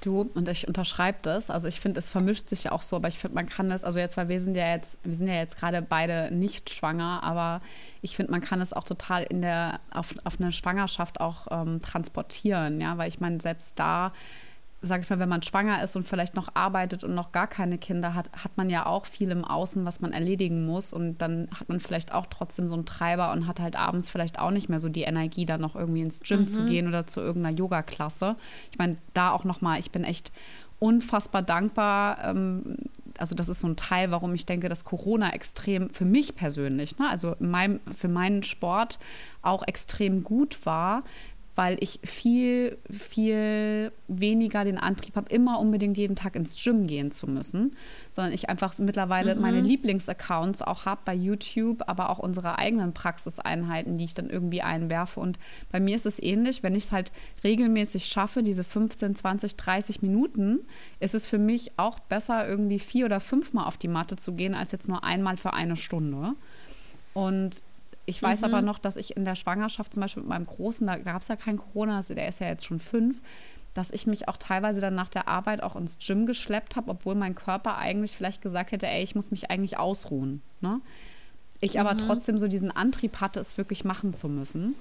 [0.00, 1.50] Du, und ich unterschreibe das.
[1.50, 3.84] Also ich finde, es vermischt sich ja auch so, aber ich finde, man kann das,
[3.84, 7.22] also jetzt, weil wir sind ja jetzt, wir sind ja jetzt gerade beide nicht schwanger,
[7.22, 7.60] aber
[8.00, 11.82] ich finde, man kann es auch total in der, auf, auf eine Schwangerschaft auch ähm,
[11.82, 14.12] transportieren, ja, weil ich meine, selbst da
[14.80, 17.78] sage ich mal, wenn man schwanger ist und vielleicht noch arbeitet und noch gar keine
[17.78, 20.92] Kinder hat, hat man ja auch viel im Außen, was man erledigen muss.
[20.92, 24.38] Und dann hat man vielleicht auch trotzdem so einen Treiber und hat halt abends vielleicht
[24.38, 26.48] auch nicht mehr so die Energie, dann noch irgendwie ins Gym mhm.
[26.48, 28.36] zu gehen oder zu irgendeiner Yoga-Klasse.
[28.70, 30.32] Ich meine, da auch nochmal, ich bin echt
[30.78, 32.24] unfassbar dankbar.
[32.24, 32.76] Ähm,
[33.18, 36.98] also das ist so ein Teil, warum ich denke, dass Corona extrem für mich persönlich,
[36.98, 39.00] ne, also meinem, für meinen Sport
[39.42, 41.02] auch extrem gut war,
[41.58, 47.10] weil ich viel, viel weniger den Antrieb habe, immer unbedingt jeden Tag ins Gym gehen
[47.10, 47.74] zu müssen,
[48.12, 49.42] sondern ich einfach mittlerweile mhm.
[49.42, 54.62] meine Lieblingsaccounts auch habe bei YouTube, aber auch unsere eigenen Praxiseinheiten, die ich dann irgendwie
[54.62, 55.18] einwerfe.
[55.18, 55.40] Und
[55.72, 57.10] bei mir ist es ähnlich, wenn ich es halt
[57.42, 60.60] regelmäßig schaffe, diese 15, 20, 30 Minuten,
[61.00, 64.54] ist es für mich auch besser, irgendwie vier oder fünfmal auf die Matte zu gehen,
[64.54, 66.34] als jetzt nur einmal für eine Stunde.
[67.14, 67.64] Und
[68.08, 68.46] ich weiß mhm.
[68.46, 71.28] aber noch, dass ich in der Schwangerschaft zum Beispiel mit meinem Großen, da gab es
[71.28, 73.20] ja kein Corona, also der ist ja jetzt schon fünf,
[73.74, 77.14] dass ich mich auch teilweise dann nach der Arbeit auch ins Gym geschleppt habe, obwohl
[77.14, 80.42] mein Körper eigentlich vielleicht gesagt hätte, ey, ich muss mich eigentlich ausruhen.
[80.60, 80.80] Ne?
[81.60, 81.80] Ich mhm.
[81.80, 84.74] aber trotzdem so diesen Antrieb hatte, es wirklich machen zu müssen.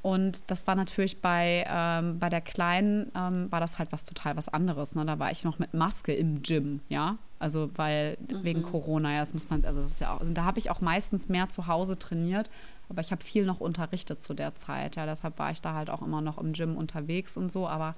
[0.00, 4.36] Und das war natürlich bei, ähm, bei der Kleinen, ähm, war das halt was total
[4.36, 4.94] was anderes.
[4.94, 5.04] Ne?
[5.04, 7.18] Da war ich noch mit Maske im Gym, ja.
[7.42, 8.44] Also weil mhm.
[8.44, 10.70] wegen Corona, ja, das muss man, also das ist ja auch, also da habe ich
[10.70, 12.48] auch meistens mehr zu Hause trainiert,
[12.88, 14.94] aber ich habe viel noch unterrichtet zu der Zeit.
[14.94, 17.96] Ja, deshalb war ich da halt auch immer noch im Gym unterwegs und so, aber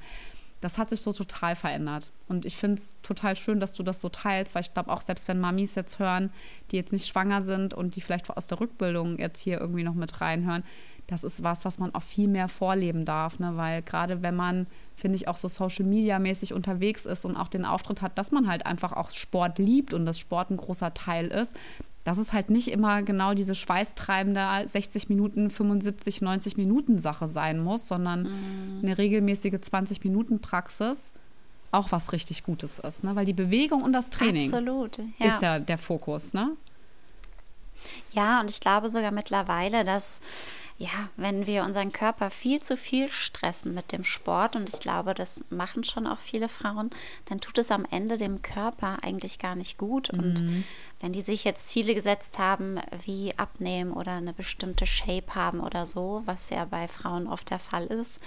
[0.65, 2.11] das hat sich so total verändert.
[2.27, 5.03] Und ich finde es total schön, dass du das so teilst, weil ich glaube auch,
[5.03, 6.31] selbst wenn Mamis jetzt hören,
[6.71, 9.93] die jetzt nicht schwanger sind und die vielleicht aus der Rückbildung jetzt hier irgendwie noch
[9.93, 10.65] mit reinhören,
[11.07, 13.59] das ist was, was man auch viel mehr vorleben darf, ne?
[13.59, 17.49] weil gerade wenn man, finde ich, auch so Social Media mäßig unterwegs ist und auch
[17.49, 20.95] den Auftritt hat, dass man halt einfach auch Sport liebt und dass Sport ein großer
[20.95, 21.55] Teil ist,
[22.05, 27.61] dass es halt nicht immer genau diese schweißtreibende 60 Minuten, 75, 90 Minuten Sache sein
[27.61, 28.81] muss, sondern mhm.
[28.83, 31.15] eine regelmäßige 20 Minuten Praxis
[31.73, 33.17] auch was richtig Gutes ist, ne?
[33.17, 35.27] weil die Bewegung und das Training Absolut, ja.
[35.27, 36.33] ist ja der Fokus.
[36.33, 36.53] Ne?
[38.13, 40.21] Ja, und ich glaube sogar mittlerweile, dass
[40.77, 45.15] ja, wenn wir unseren Körper viel zu viel stressen mit dem Sport, und ich glaube,
[45.15, 46.91] das machen schon auch viele Frauen,
[47.27, 50.13] dann tut es am Ende dem Körper eigentlich gar nicht gut.
[50.13, 50.19] Mhm.
[50.19, 50.65] Und
[51.01, 55.87] wenn die sich jetzt Ziele gesetzt haben, wie abnehmen oder eine bestimmte Shape haben oder
[55.87, 58.21] so, was ja bei Frauen oft der Fall ist,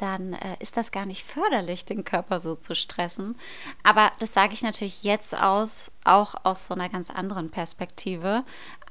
[0.00, 3.36] dann äh, ist das gar nicht förderlich, den Körper so zu stressen.
[3.82, 8.44] Aber das sage ich natürlich jetzt aus, auch aus so einer ganz anderen Perspektive.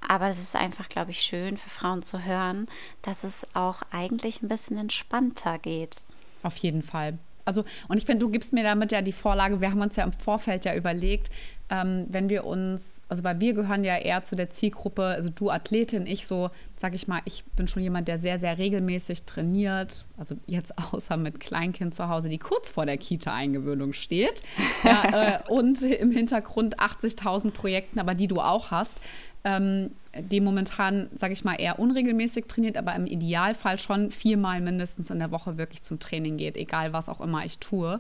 [0.08, 2.68] Aber es ist einfach, glaube ich, schön für Frauen zu hören,
[3.02, 6.04] dass es auch eigentlich ein bisschen entspannter geht.
[6.44, 7.18] Auf jeden Fall.
[7.46, 10.04] Also, und ich finde, du gibst mir damit ja die Vorlage, wir haben uns ja
[10.04, 11.30] im Vorfeld ja überlegt,
[11.70, 15.50] ähm, wenn wir uns, also weil wir gehören ja eher zu der Zielgruppe, also du
[15.50, 20.06] Athletin, ich so, sag ich mal, ich bin schon jemand, der sehr, sehr regelmäßig trainiert,
[20.18, 24.44] also jetzt außer mit Kleinkind zu Hause, die kurz vor der Kita-Eingewöhnung steht
[24.84, 25.04] ja,
[25.36, 29.02] äh, und im Hintergrund 80.000 Projekten, aber die du auch hast.
[29.44, 35.12] Ähm, die momentan, sage ich mal, eher unregelmäßig trainiert, aber im Idealfall schon viermal mindestens
[35.12, 38.00] in der Woche wirklich zum Training geht, egal was auch immer ich tue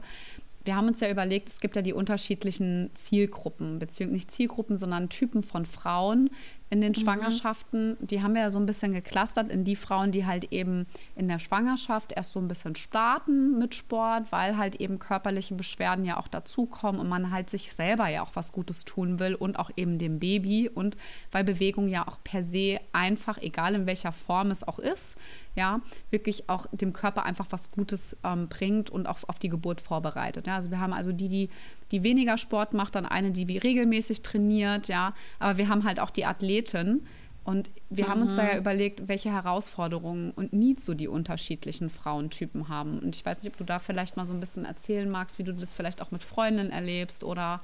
[0.68, 5.10] wir haben uns ja überlegt, es gibt ja die unterschiedlichen Zielgruppen, beziehungsweise nicht Zielgruppen, sondern
[5.10, 6.30] Typen von Frauen,
[6.70, 6.96] in den mhm.
[6.96, 8.08] Schwangerschaften, mhm.
[8.08, 11.28] die haben wir ja so ein bisschen geklustert in die Frauen, die halt eben in
[11.28, 16.18] der Schwangerschaft erst so ein bisschen starten mit Sport, weil halt eben körperliche Beschwerden ja
[16.18, 19.72] auch dazukommen und man halt sich selber ja auch was Gutes tun will und auch
[19.76, 20.98] eben dem Baby und
[21.32, 25.18] weil Bewegung ja auch per se einfach, egal in welcher Form es auch ist,
[25.56, 29.82] ja, wirklich auch dem Körper einfach was Gutes ähm, bringt und auch auf die Geburt
[29.82, 30.48] vorbereitet.
[30.48, 30.56] Ja.
[30.56, 31.50] Also wir haben also die, die
[31.92, 35.14] die weniger Sport macht, dann eine, die wie regelmäßig trainiert, ja.
[35.40, 37.06] Aber wir haben halt auch die Athleten.
[37.44, 38.10] Und wir mhm.
[38.10, 38.60] haben uns da ja mhm.
[38.60, 43.00] überlegt, welche Herausforderungen und Needs so die unterschiedlichen Frauentypen haben.
[43.00, 45.44] Und ich weiß nicht, ob du da vielleicht mal so ein bisschen erzählen magst, wie
[45.44, 47.62] du das vielleicht auch mit Freundinnen erlebst oder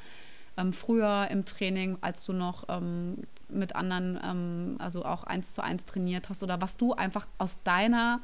[0.55, 5.61] ähm, früher im Training, als du noch ähm, mit anderen, ähm, also auch eins zu
[5.61, 8.21] eins trainiert hast oder was du einfach aus deiner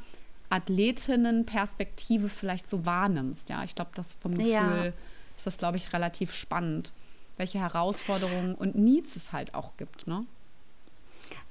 [0.50, 3.50] Athletinnenperspektive vielleicht so wahrnimmst.
[3.50, 4.50] Ja, ich glaube, das vom Gefühl.
[4.50, 4.94] Ja
[5.40, 6.92] ist das, glaube ich, relativ spannend,
[7.38, 10.06] welche Herausforderungen und Needs es halt auch gibt.
[10.06, 10.26] Ne?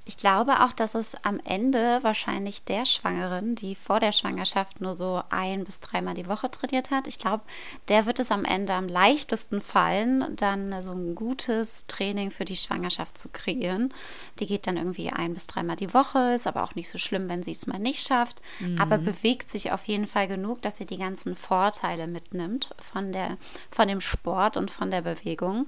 [0.09, 4.97] Ich glaube auch, dass es am Ende wahrscheinlich der Schwangeren, die vor der Schwangerschaft nur
[4.97, 7.45] so ein bis dreimal die Woche trainiert hat, ich glaube,
[7.89, 12.57] der wird es am Ende am leichtesten fallen, dann so ein gutes Training für die
[12.57, 13.93] Schwangerschaft zu kreieren.
[14.39, 17.29] Die geht dann irgendwie ein bis dreimal die Woche, ist aber auch nicht so schlimm,
[17.29, 18.81] wenn sie es mal nicht schafft, mhm.
[18.81, 23.37] aber bewegt sich auf jeden Fall genug, dass sie die ganzen Vorteile mitnimmt von, der,
[23.71, 25.67] von dem Sport und von der Bewegung.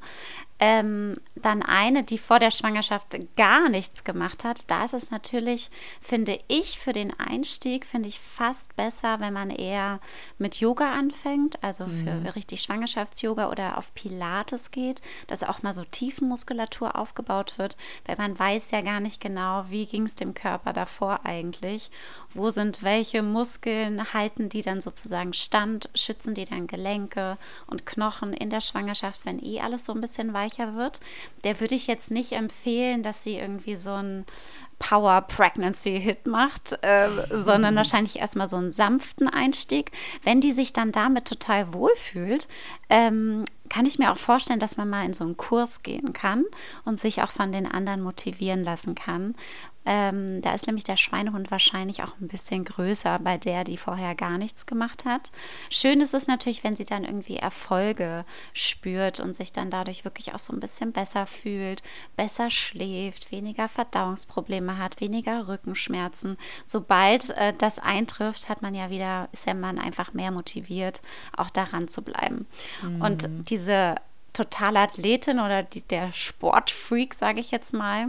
[0.61, 4.71] Ähm, dann eine, die vor der Schwangerschaft gar nichts gemacht hat.
[4.71, 5.71] Da ist es natürlich,
[6.01, 10.01] finde ich, für den Einstieg, finde ich fast besser, wenn man eher
[10.39, 12.27] mit Yoga anfängt, also für mhm.
[12.27, 18.39] richtig Schwangerschafts-Yoga oder auf Pilates geht, dass auch mal so Tiefenmuskulatur aufgebaut wird, weil man
[18.39, 21.91] weiß ja gar nicht genau, wie ging es dem Körper davor eigentlich,
[22.35, 28.33] wo sind welche Muskeln, halten die dann sozusagen stand, schützen die dann Gelenke und Knochen
[28.33, 31.01] in der Schwangerschaft, wenn eh alles so ein bisschen weich weicher wird,
[31.45, 34.25] der würde ich jetzt nicht empfehlen, dass sie irgendwie so ein
[34.79, 37.79] Power Pregnancy Hit macht, äh, sondern mhm.
[37.79, 39.93] wahrscheinlich erstmal so einen sanften Einstieg.
[40.25, 42.49] Wenn die sich dann damit total wohlfühlt,
[42.89, 46.45] ähm, kann ich mir auch vorstellen, dass man mal in so einen Kurs gehen kann
[46.85, 49.35] und sich auch von den anderen motivieren lassen kann,
[49.87, 54.15] ähm, da ist nämlich der Schweinehund wahrscheinlich auch ein bisschen größer bei der, die vorher
[54.15, 55.31] gar nichts gemacht hat.
[55.71, 60.35] Schön ist es natürlich, wenn sie dann irgendwie Erfolge spürt und sich dann dadurch wirklich
[60.35, 61.83] auch so ein bisschen besser fühlt,
[62.15, 66.37] besser schläft, weniger Verdauungsprobleme hat, weniger Rückenschmerzen.
[66.67, 71.01] Sobald äh, das eintrifft, hat man ja wieder, ist der Mann einfach mehr motiviert,
[71.37, 72.47] auch daran zu bleiben.
[72.83, 73.01] Mhm.
[73.01, 73.95] Und diese
[74.35, 78.09] totale Athletin oder die, der Sportfreak, sage ich jetzt mal,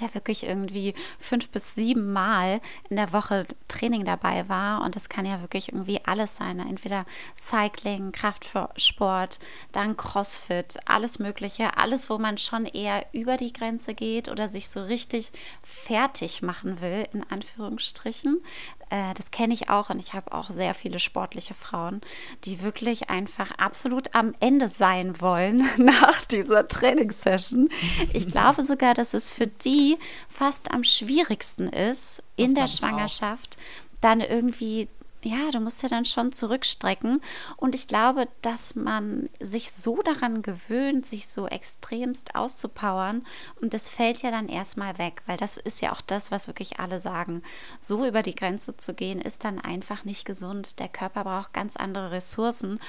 [0.00, 4.82] der wirklich irgendwie fünf bis sieben Mal in der Woche Training dabei war.
[4.82, 6.56] Und das kann ja wirklich irgendwie alles sein.
[6.56, 6.66] Ne?
[6.68, 7.04] Entweder
[7.38, 9.38] Cycling, Kraftsport,
[9.72, 11.76] dann CrossFit, alles Mögliche.
[11.76, 15.30] Alles, wo man schon eher über die Grenze geht oder sich so richtig
[15.62, 18.42] fertig machen will, in Anführungsstrichen.
[18.90, 22.00] Äh, das kenne ich auch und ich habe auch sehr viele sportliche Frauen,
[22.44, 27.68] die wirklich einfach absolut am Ende sein wollen nach dieser Trainingssession.
[28.12, 29.96] Ich glaube sogar, dass es für die
[30.28, 33.58] fast am schwierigsten ist, in der Schwangerschaft
[34.00, 34.88] dann irgendwie
[35.22, 37.20] ja, du musst ja dann schon zurückstrecken.
[37.56, 43.26] Und ich glaube, dass man sich so daran gewöhnt, sich so extremst auszupowern.
[43.60, 46.78] Und das fällt ja dann erstmal weg, weil das ist ja auch das, was wirklich
[46.80, 47.42] alle sagen.
[47.80, 50.78] So über die Grenze zu gehen, ist dann einfach nicht gesund.
[50.78, 52.80] Der Körper braucht ganz andere Ressourcen.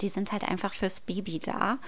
[0.00, 1.78] Die sind halt einfach fürs Baby da.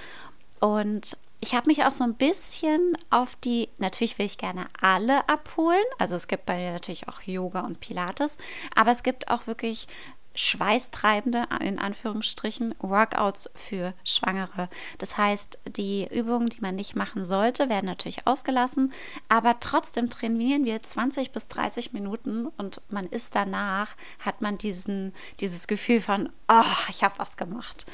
[0.61, 5.29] Und ich habe mich auch so ein bisschen auf die, natürlich will ich gerne alle
[5.29, 5.85] abholen.
[5.99, 8.37] Also es gibt bei mir natürlich auch Yoga und Pilates,
[8.75, 9.87] aber es gibt auch wirklich
[10.35, 14.69] schweißtreibende, in Anführungsstrichen, Workouts für Schwangere.
[14.99, 18.93] Das heißt, die Übungen, die man nicht machen sollte, werden natürlich ausgelassen,
[19.29, 25.13] aber trotzdem trainieren wir 20 bis 30 Minuten und man ist danach, hat man diesen,
[25.41, 27.87] dieses Gefühl von, oh, ich habe was gemacht.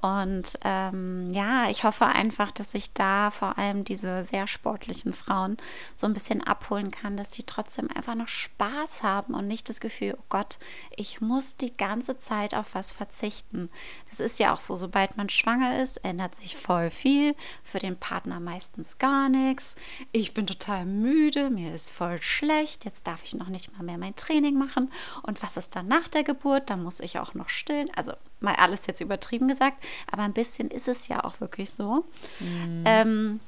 [0.00, 5.56] Und ähm, ja, ich hoffe einfach, dass ich da vor allem diese sehr sportlichen Frauen
[5.96, 9.80] so ein bisschen abholen kann, dass sie trotzdem einfach noch Spaß haben und nicht das
[9.80, 10.58] Gefühl, oh Gott,
[10.96, 13.70] ich muss die ganze Zeit auf was verzichten.
[14.10, 17.34] Das ist ja auch so, sobald man schwanger ist, ändert sich voll viel.
[17.62, 19.76] Für den Partner meistens gar nichts.
[20.12, 22.84] Ich bin total müde, mir ist voll schlecht.
[22.84, 24.92] Jetzt darf ich noch nicht mal mehr mein Training machen.
[25.22, 26.68] Und was ist dann nach der Geburt?
[26.68, 27.90] Da muss ich auch noch stillen.
[27.96, 32.04] Also mal alles jetzt übertrieben gesagt, aber ein bisschen ist es ja auch wirklich so.
[32.40, 32.84] Mhm.
[32.84, 33.40] Ähm,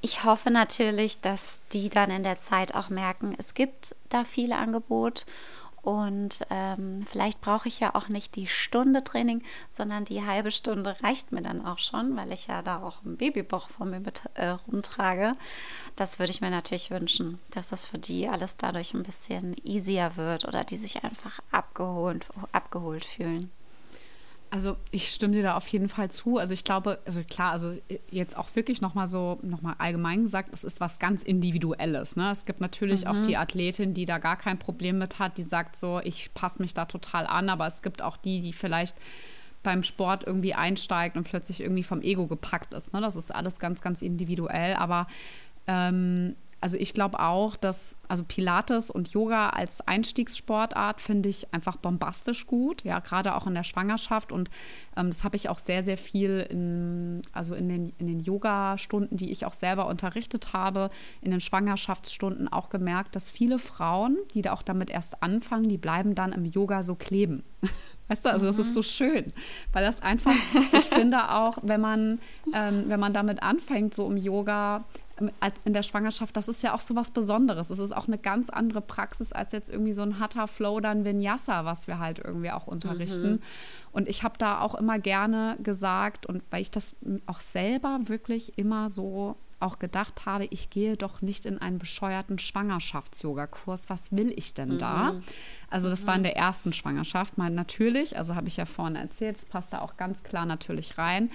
[0.00, 4.52] ich hoffe natürlich, dass die dann in der Zeit auch merken, es gibt da viel
[4.52, 5.26] Angebot
[5.86, 10.96] und ähm, vielleicht brauche ich ja auch nicht die Stunde Training, sondern die halbe Stunde
[11.00, 14.22] reicht mir dann auch schon, weil ich ja da auch ein Babybauch vor mir mit,
[14.34, 15.36] äh, rumtrage.
[15.94, 20.10] Das würde ich mir natürlich wünschen, dass das für die alles dadurch ein bisschen easier
[20.16, 23.52] wird oder die sich einfach abgeholt, abgeholt fühlen.
[24.56, 26.38] Also ich stimme dir da auf jeden Fall zu.
[26.38, 27.74] Also ich glaube, also klar, also
[28.10, 32.16] jetzt auch wirklich nochmal so, nochmal allgemein gesagt, es ist was ganz Individuelles.
[32.16, 32.30] Ne?
[32.30, 33.10] Es gibt natürlich mhm.
[33.10, 36.62] auch die Athletin, die da gar kein Problem mit hat, die sagt so, ich passe
[36.62, 38.96] mich da total an, aber es gibt auch die, die vielleicht
[39.62, 42.94] beim Sport irgendwie einsteigt und plötzlich irgendwie vom Ego gepackt ist.
[42.94, 43.02] Ne?
[43.02, 45.06] Das ist alles ganz, ganz individuell, aber
[45.66, 51.76] ähm, also ich glaube auch, dass also Pilates und Yoga als Einstiegssportart finde ich einfach
[51.76, 54.48] bombastisch gut, ja, gerade auch in der Schwangerschaft und
[54.96, 59.16] ähm, das habe ich auch sehr, sehr viel in, also in den, in den Yoga-Stunden,
[59.16, 60.90] die ich auch selber unterrichtet habe,
[61.20, 65.78] in den Schwangerschaftsstunden auch gemerkt, dass viele Frauen, die da auch damit erst anfangen, die
[65.78, 67.44] bleiben dann im Yoga so kleben.
[68.08, 68.84] Weißt du, also das ist so mhm.
[68.84, 69.32] schön,
[69.72, 70.34] weil das einfach,
[70.72, 72.20] ich finde auch, wenn man,
[72.54, 74.84] ähm, wenn man damit anfängt, so im Yoga,
[75.64, 77.70] in der Schwangerschaft, das ist ja auch so was Besonderes.
[77.70, 81.04] Es ist auch eine ganz andere Praxis als jetzt irgendwie so ein Hatha Flow, dann
[81.04, 83.32] Vinyasa, was wir halt irgendwie auch unterrichten.
[83.32, 83.42] Mhm.
[83.92, 88.58] Und ich habe da auch immer gerne gesagt und weil ich das auch selber wirklich
[88.58, 93.88] immer so auch gedacht habe, ich gehe doch nicht in einen bescheuerten Schwangerschafts-Yoga-Kurs.
[93.88, 94.78] Was will ich denn mhm.
[94.78, 95.14] da?
[95.70, 96.06] Also das mhm.
[96.08, 99.72] war in der ersten Schwangerschaft mal natürlich, also habe ich ja vorhin erzählt, es passt
[99.72, 101.30] da auch ganz klar natürlich rein.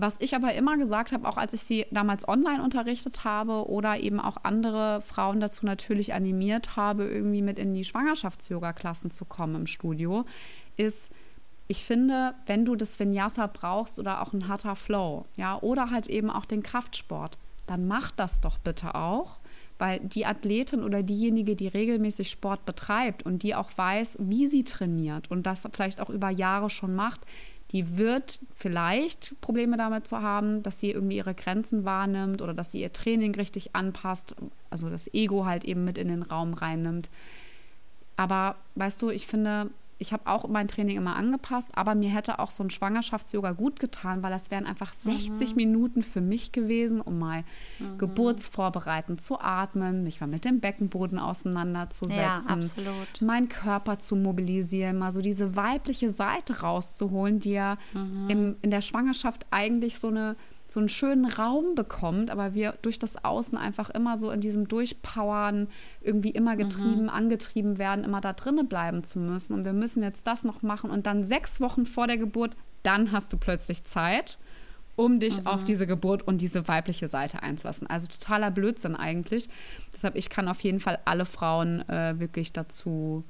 [0.00, 3.98] Was ich aber immer gesagt habe, auch als ich sie damals online unterrichtet habe oder
[3.98, 9.56] eben auch andere Frauen dazu natürlich animiert habe, irgendwie mit in die Schwangerschafts-Yoga-Klassen zu kommen
[9.56, 10.24] im Studio,
[10.76, 11.10] ist,
[11.66, 16.06] ich finde, wenn du das Vinyasa brauchst oder auch ein harter Flow, ja, oder halt
[16.06, 19.40] eben auch den Kraftsport, dann mach das doch bitte auch,
[19.78, 24.62] weil die Athletin oder diejenige, die regelmäßig Sport betreibt und die auch weiß, wie sie
[24.62, 27.26] trainiert und das vielleicht auch über Jahre schon macht,
[27.72, 32.72] die wird vielleicht Probleme damit zu haben, dass sie irgendwie ihre Grenzen wahrnimmt oder dass
[32.72, 34.34] sie ihr Training richtig anpasst,
[34.70, 37.10] also das Ego halt eben mit in den Raum reinnimmt.
[38.16, 42.38] Aber weißt du, ich finde, ich habe auch mein Training immer angepasst, aber mir hätte
[42.38, 45.56] auch so ein Schwangerschafts-Yoga gut getan, weil das wären einfach 60 mhm.
[45.56, 47.44] Minuten für mich gewesen, um mal
[47.78, 47.98] mhm.
[47.98, 53.22] geburtsvorbereitend zu atmen, mich mal mit dem Beckenboden auseinanderzusetzen, ja, absolut.
[53.22, 58.30] meinen Körper zu mobilisieren, mal so diese weibliche Seite rauszuholen, die ja mhm.
[58.30, 60.36] im, in der Schwangerschaft eigentlich so eine
[60.68, 64.68] so einen schönen Raum bekommt, aber wir durch das Außen einfach immer so in diesem
[64.68, 65.68] Durchpowern
[66.02, 67.08] irgendwie immer getrieben, mhm.
[67.08, 69.54] angetrieben werden, immer da drinnen bleiben zu müssen.
[69.54, 73.12] Und wir müssen jetzt das noch machen und dann sechs Wochen vor der Geburt, dann
[73.12, 74.38] hast du plötzlich Zeit.
[74.96, 75.46] um dich mhm.
[75.46, 77.86] auf diese Geburt und diese weibliche Seite einzulassen.
[77.86, 79.48] Also totaler Blödsinn eigentlich.
[79.94, 83.22] Deshalb, ich kann auf jeden Fall alle Frauen äh, wirklich dazu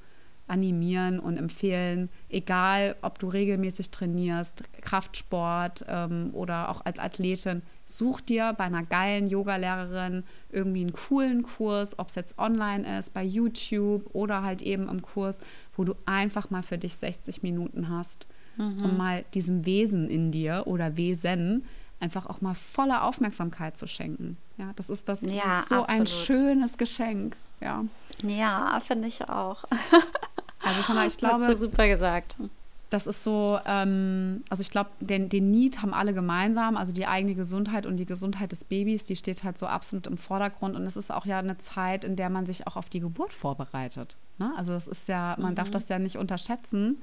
[0.48, 8.20] animieren und empfehlen, egal ob du regelmäßig trainierst, Kraftsport ähm, oder auch als Athletin, such
[8.20, 13.22] dir bei einer geilen Yogalehrerin irgendwie einen coolen Kurs, ob es jetzt online ist, bei
[13.22, 15.40] YouTube oder halt eben im Kurs,
[15.76, 18.78] wo du einfach mal für dich 60 Minuten hast, mhm.
[18.82, 21.64] um mal diesem Wesen in dir oder Wesen
[22.00, 24.36] einfach auch mal volle Aufmerksamkeit zu schenken.
[24.56, 25.88] Ja, das ist das, ja, das ist so absolut.
[25.88, 27.36] ein schönes Geschenk.
[27.60, 27.84] Ja,
[28.22, 29.64] ja finde ich auch.
[30.62, 32.36] Also von ich glaube, Hast du super gesagt.
[32.90, 37.06] Das ist so, ähm, also ich glaube, den, den Need haben alle gemeinsam, also die
[37.06, 40.74] eigene Gesundheit und die Gesundheit des Babys, die steht halt so absolut im Vordergrund.
[40.74, 43.34] Und es ist auch ja eine Zeit, in der man sich auch auf die Geburt
[43.34, 44.16] vorbereitet.
[44.38, 44.52] Ne?
[44.56, 45.56] Also das ist ja, man mhm.
[45.56, 46.96] darf das ja nicht unterschätzen,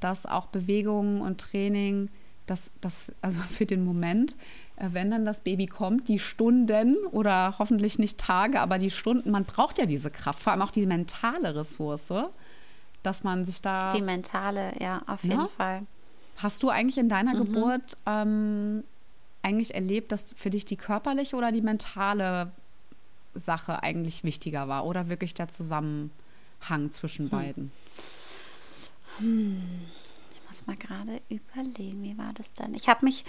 [0.00, 2.10] dass auch Bewegungen und Training,
[2.46, 4.36] das, das, also für den Moment,
[4.76, 9.30] äh, wenn dann das Baby kommt, die Stunden oder hoffentlich nicht Tage, aber die Stunden,
[9.30, 12.12] man braucht ja diese Kraft, vor allem auch die mentale Ressource
[13.02, 13.90] dass man sich da.
[13.90, 15.48] Die mentale, ja, auf jeden ja?
[15.48, 15.82] Fall.
[16.36, 17.38] Hast du eigentlich in deiner mhm.
[17.38, 18.84] Geburt ähm,
[19.42, 22.52] eigentlich erlebt, dass für dich die körperliche oder die mentale
[23.34, 27.30] Sache eigentlich wichtiger war oder wirklich der Zusammenhang zwischen hm.
[27.30, 27.72] beiden?
[29.18, 29.62] Hm.
[30.32, 32.74] Ich muss mal gerade überlegen, wie war das dann?
[32.74, 33.24] Ich habe mich,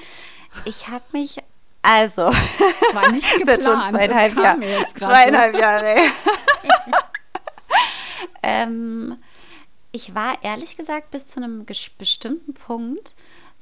[0.66, 1.38] ich habe mich,
[1.82, 2.30] also.
[2.32, 3.64] Es war nicht geplant.
[3.64, 4.86] schon zweieinhalb Jahre.
[4.96, 5.96] Zweieinhalb Jahre.
[8.44, 9.18] ähm,
[9.94, 13.16] ich war ehrlich gesagt bis zu einem bestimmten Punkt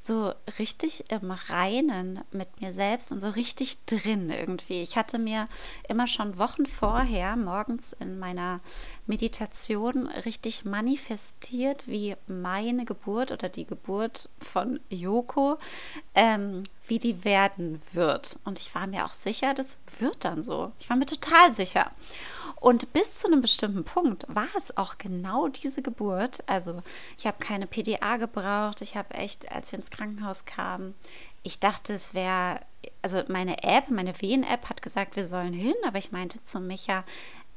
[0.04, 4.82] so richtig im Reinen mit mir selbst und so richtig drin irgendwie.
[4.82, 5.48] Ich hatte mir
[5.88, 8.62] immer schon Wochen vorher morgens in meiner
[9.06, 15.60] Meditation richtig manifestiert, wie meine Geburt oder die Geburt von Yoko,
[16.16, 18.40] ähm, wie die werden wird.
[18.44, 20.72] Und ich war mir auch sicher, das wird dann so.
[20.80, 21.92] Ich war mir total sicher.
[22.62, 26.44] Und bis zu einem bestimmten Punkt war es auch genau diese Geburt.
[26.46, 26.84] Also
[27.18, 28.84] ich habe keine PDA gebraucht.
[28.84, 30.94] Ich habe echt, als wir ins Krankenhaus kamen,
[31.42, 32.60] ich dachte, es wäre,
[33.02, 37.04] also meine App, meine Wehen-App hat gesagt, wir sollen hin, aber ich meinte zu Micha,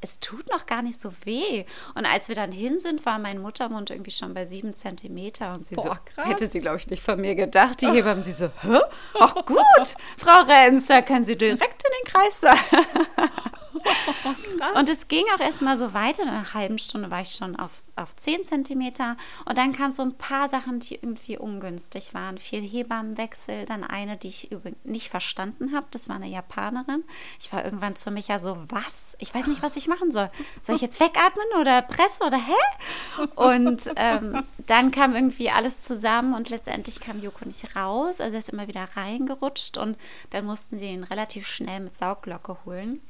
[0.05, 1.65] es tut noch gar nicht so weh.
[1.95, 5.55] Und als wir dann hin sind, war mein Muttermund irgendwie schon bei sieben Zentimeter.
[5.55, 7.81] Und sie Boah, so, hätte sie, glaube ich, nicht von mir gedacht.
[7.81, 8.79] Die Hebamme, sie so, hä?
[9.19, 9.59] Ach gut,
[10.19, 12.59] Frau Renz, da können Sie direkt in den Kreis sein.
[14.77, 16.25] und es ging auch erstmal so weiter.
[16.27, 19.17] Nach einer halben Stunde war ich schon auf, auf 10 Zentimeter.
[19.47, 22.39] Und dann kamen so ein paar Sachen, die irgendwie ungünstig waren.
[22.39, 23.65] Viel Hebammenwechsel.
[23.67, 24.51] Dann eine, die ich
[24.85, 25.87] nicht verstanden habe.
[25.91, 27.05] Das war eine Japanerin.
[27.41, 29.17] Ich war irgendwann zu Micha so, was?
[29.19, 30.31] Ich weiß nicht, was ich machen soll.
[30.63, 33.27] Soll ich jetzt wegatmen oder pressen oder hä?
[33.35, 38.21] Und ähm, dann kam irgendwie alles zusammen und letztendlich kam Joko nicht raus.
[38.21, 39.97] Also er ist immer wieder reingerutscht und
[40.31, 43.01] dann mussten sie ihn relativ schnell mit Sauglocke holen.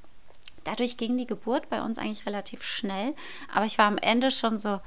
[0.65, 3.15] Dadurch ging die Geburt bei uns eigentlich relativ schnell,
[3.53, 4.81] aber ich war am Ende schon so,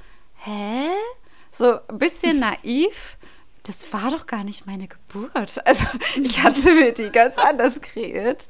[0.44, 0.88] hä?
[1.52, 3.16] So ein bisschen naiv.
[3.62, 5.32] Das war doch gar nicht meine Geburt.
[5.66, 5.86] Also
[6.22, 8.46] ich hatte mir die ganz anders kreiert.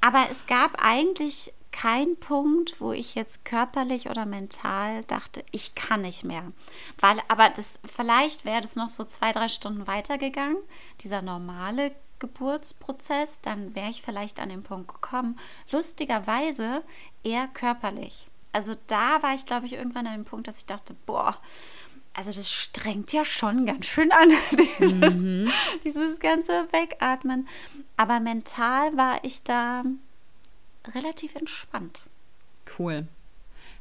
[0.00, 6.02] Aber es gab eigentlich keinen Punkt, wo ich jetzt körperlich oder mental dachte, ich kann
[6.02, 6.52] nicht mehr.
[6.98, 10.58] Weil, aber das, vielleicht wäre das noch so zwei, drei Stunden weitergegangen,
[11.00, 15.38] dieser normale Geburtsprozess, dann wäre ich vielleicht an den Punkt gekommen.
[15.70, 16.82] Lustigerweise
[17.24, 18.28] eher körperlich.
[18.52, 21.36] Also da war ich, glaube ich, irgendwann an dem Punkt, dass ich dachte, boah,
[22.14, 24.30] also das strengt ja schon ganz schön an,
[24.80, 25.50] dieses, mhm.
[25.84, 27.48] dieses ganze Wegatmen.
[27.96, 29.84] Aber mental war ich da
[30.94, 32.02] relativ entspannt.
[32.78, 33.06] Cool.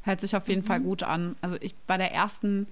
[0.04, 0.68] Hört sich auf jeden mhm.
[0.68, 1.36] Fall gut an.
[1.42, 2.68] Also ich bei der ersten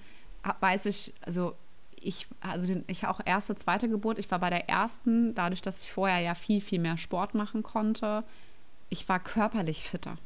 [0.60, 1.56] weiß ich, also
[2.02, 5.92] ich, also ich auch erste, zweite Geburt, ich war bei der ersten, dadurch, dass ich
[5.92, 8.24] vorher ja viel, viel mehr Sport machen konnte,
[8.90, 10.18] ich war körperlich fitter.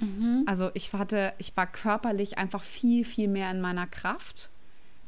[0.00, 0.44] Mhm.
[0.46, 4.50] Also ich hatte, ich war körperlich einfach viel, viel mehr in meiner Kraft.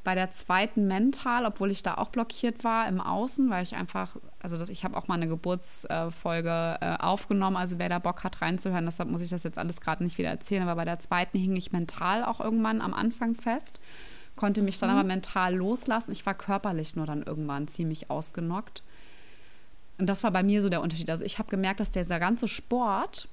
[0.04, 4.16] Bei der zweiten mental, obwohl ich da auch blockiert war im Außen, weil ich einfach,
[4.38, 8.42] also das, ich habe auch mal eine Geburtsfolge äh, aufgenommen, also wer da Bock hat
[8.42, 11.38] reinzuhören, deshalb muss ich das jetzt alles gerade nicht wieder erzählen, aber bei der zweiten
[11.38, 13.80] hing ich mental auch irgendwann am Anfang fest
[14.37, 14.97] konnte mich dann mhm.
[14.97, 16.12] aber mental loslassen.
[16.12, 18.83] Ich war körperlich nur dann irgendwann ziemlich ausgenockt.
[19.99, 21.09] Und das war bei mir so der Unterschied.
[21.11, 23.29] Also ich habe gemerkt, dass dieser ganze Sport,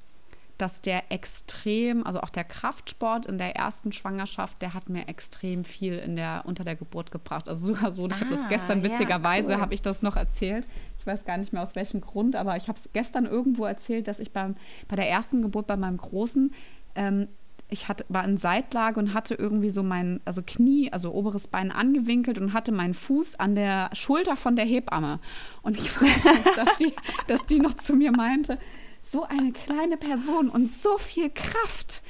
[0.60, 5.64] dass der extrem, also auch der Kraftsport in der ersten Schwangerschaft, der hat mir extrem
[5.64, 7.50] viel in der, unter der Geburt gebracht.
[7.50, 9.62] Also sogar so, ich ah, habe das gestern witzigerweise, ja, cool.
[9.62, 10.68] habe ich das noch erzählt.
[11.00, 14.08] Ich weiß gar nicht mehr aus welchem Grund, aber ich habe es gestern irgendwo erzählt,
[14.08, 14.56] dass ich beim,
[14.88, 16.54] bei der ersten Geburt bei meinem Großen
[16.94, 17.28] ähm,
[17.72, 21.72] ich hatte, war in Seitlage und hatte irgendwie so mein, also Knie, also oberes Bein
[21.72, 25.20] angewinkelt und hatte meinen Fuß an der Schulter von der Hebamme.
[25.62, 26.94] Und ich weiß nicht, dass die,
[27.28, 28.60] dass die noch zu mir meinte,
[29.02, 32.04] so eine kleine Person und so viel Kraft.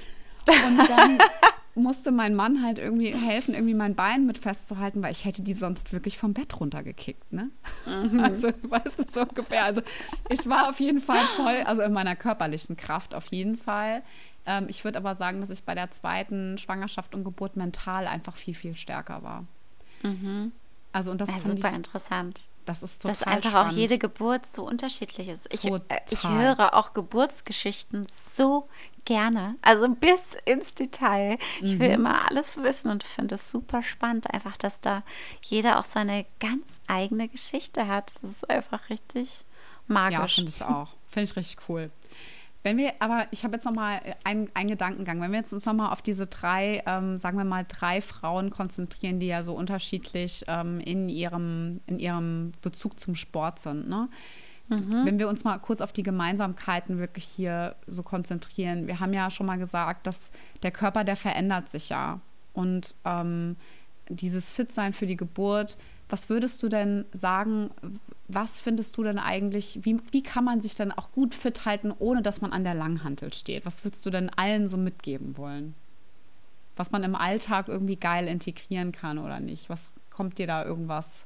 [0.48, 1.20] Und dann
[1.76, 5.54] musste mein Mann halt irgendwie helfen, irgendwie mein Bein mit festzuhalten, weil ich hätte die
[5.54, 7.50] sonst wirklich vom Bett runtergekickt, ne?
[7.86, 8.20] Mhm.
[8.20, 9.64] Also, weißt du, so ungefähr.
[9.64, 9.82] Also,
[10.30, 14.04] ich war auf jeden Fall voll, also in meiner körperlichen Kraft auf jeden Fall.
[14.46, 18.38] Ähm, ich würde aber sagen, dass ich bei der zweiten Schwangerschaft und Geburt mental einfach
[18.38, 19.46] viel, viel stärker war.
[20.04, 20.52] Mhm.
[20.94, 22.42] Also, und das ja, super ich, interessant.
[22.66, 23.74] Das ist total Dass einfach spannend.
[23.74, 25.52] auch jede Geburt so unterschiedlich ist.
[25.54, 25.80] Ich, äh,
[26.10, 28.68] ich höre auch Geburtsgeschichten so
[29.06, 31.38] gerne, also bis ins Detail.
[31.62, 32.06] Ich will mhm.
[32.06, 35.04] immer alles wissen und finde es super spannend, einfach, dass da
[35.44, 38.12] jeder auch seine ganz eigene Geschichte hat.
[38.22, 39.46] Das ist einfach richtig
[39.88, 40.20] magisch.
[40.20, 40.90] Ja, finde ich auch.
[41.10, 41.90] Finde ich richtig cool.
[42.64, 45.20] Wenn wir, aber ich habe jetzt noch mal einen, einen Gedankengang.
[45.20, 48.52] Wenn wir jetzt uns noch mal auf diese drei, ähm, sagen wir mal, drei Frauen
[48.52, 54.10] konzentrieren, die ja so unterschiedlich ähm, in, ihrem, in ihrem Bezug zum Sport sind, ne?
[54.70, 55.06] Mhm.
[55.06, 58.88] Wenn wir uns mal kurz auf die Gemeinsamkeiten wirklich hier so konzentrieren.
[58.88, 60.32] Wir haben ja schon mal gesagt, dass
[60.64, 62.22] der Körper, der verändert sich ja.
[62.54, 63.58] Und ähm,
[64.08, 65.78] dieses Fitsein für die Geburt,
[66.12, 67.72] was würdest du denn sagen,
[68.28, 71.94] was findest du denn eigentlich, wie, wie kann man sich dann auch gut fit halten,
[71.98, 73.66] ohne dass man an der Langhantel steht?
[73.66, 75.74] Was würdest du denn allen so mitgeben wollen?
[76.76, 79.70] Was man im Alltag irgendwie geil integrieren kann oder nicht?
[79.70, 81.26] Was kommt dir da irgendwas?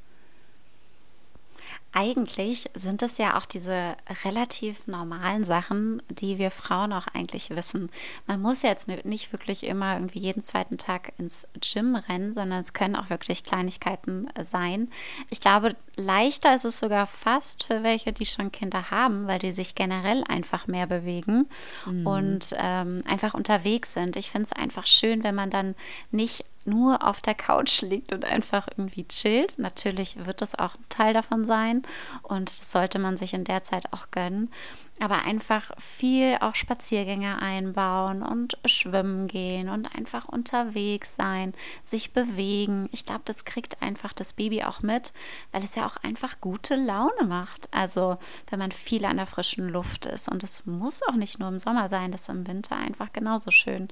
[1.98, 7.90] Eigentlich sind es ja auch diese relativ normalen Sachen, die wir Frauen auch eigentlich wissen.
[8.28, 12.74] Man muss jetzt nicht wirklich immer irgendwie jeden zweiten Tag ins Gym rennen, sondern es
[12.74, 14.90] können auch wirklich Kleinigkeiten äh, sein.
[15.30, 19.54] Ich glaube, leichter ist es sogar fast für welche, die schon Kinder haben, weil die
[19.54, 21.48] sich generell einfach mehr bewegen
[21.86, 22.06] mhm.
[22.06, 24.18] und ähm, einfach unterwegs sind.
[24.18, 25.76] Ich finde es einfach schön, wenn man dann
[26.12, 29.58] nicht nur auf der Couch liegt und einfach irgendwie chillt.
[29.60, 31.85] Natürlich wird das auch ein Teil davon sein
[32.22, 34.52] und das sollte man sich in der Zeit auch gönnen.
[35.02, 42.88] Aber einfach viel auch Spaziergänge einbauen und schwimmen gehen und einfach unterwegs sein, sich bewegen.
[42.94, 45.12] Ich glaube, das kriegt einfach das Baby auch mit,
[45.52, 47.68] weil es ja auch einfach gute Laune macht.
[47.74, 48.18] Also
[48.50, 50.30] wenn man viel an der frischen Luft ist.
[50.30, 53.52] Und es muss auch nicht nur im Sommer sein, das ist im Winter einfach genauso
[53.52, 53.90] schön.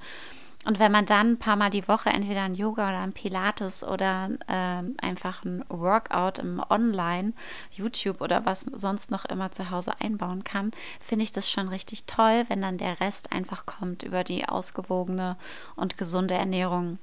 [0.64, 3.84] Und wenn man dann ein paar Mal die Woche entweder ein Yoga oder ein Pilates
[3.84, 7.34] oder äh, einfach ein Workout im Online,
[7.70, 12.04] YouTube oder was sonst noch immer zu Hause einbauen kann, finde ich das schon richtig
[12.04, 15.36] toll, wenn dann der Rest einfach kommt über die ausgewogene
[15.76, 16.98] und gesunde Ernährung.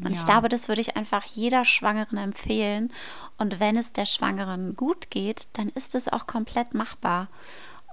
[0.00, 0.18] Und ja.
[0.18, 2.92] ich glaube, das würde ich einfach jeder Schwangeren empfehlen.
[3.38, 7.28] Und wenn es der Schwangeren gut geht, dann ist es auch komplett machbar.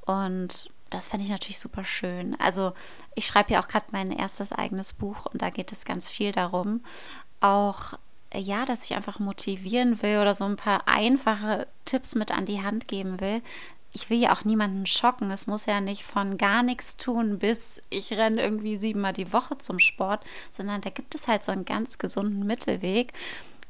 [0.05, 2.39] Und das fände ich natürlich super schön.
[2.39, 2.73] Also
[3.15, 6.31] ich schreibe ja auch gerade mein erstes eigenes Buch und da geht es ganz viel
[6.31, 6.83] darum,
[7.39, 7.93] auch
[8.33, 12.61] ja, dass ich einfach motivieren will oder so ein paar einfache Tipps mit an die
[12.61, 13.41] Hand geben will.
[13.93, 15.31] Ich will ja auch niemanden schocken.
[15.31, 19.57] Es muss ja nicht von gar nichts tun, bis ich renne irgendwie siebenmal die Woche
[19.57, 23.11] zum Sport, sondern da gibt es halt so einen ganz gesunden Mittelweg,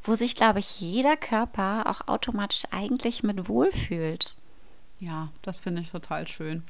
[0.03, 4.35] wo sich, glaube ich, jeder Körper auch automatisch eigentlich mit wohlfühlt.
[5.01, 6.61] Ja, das finde ich total schön.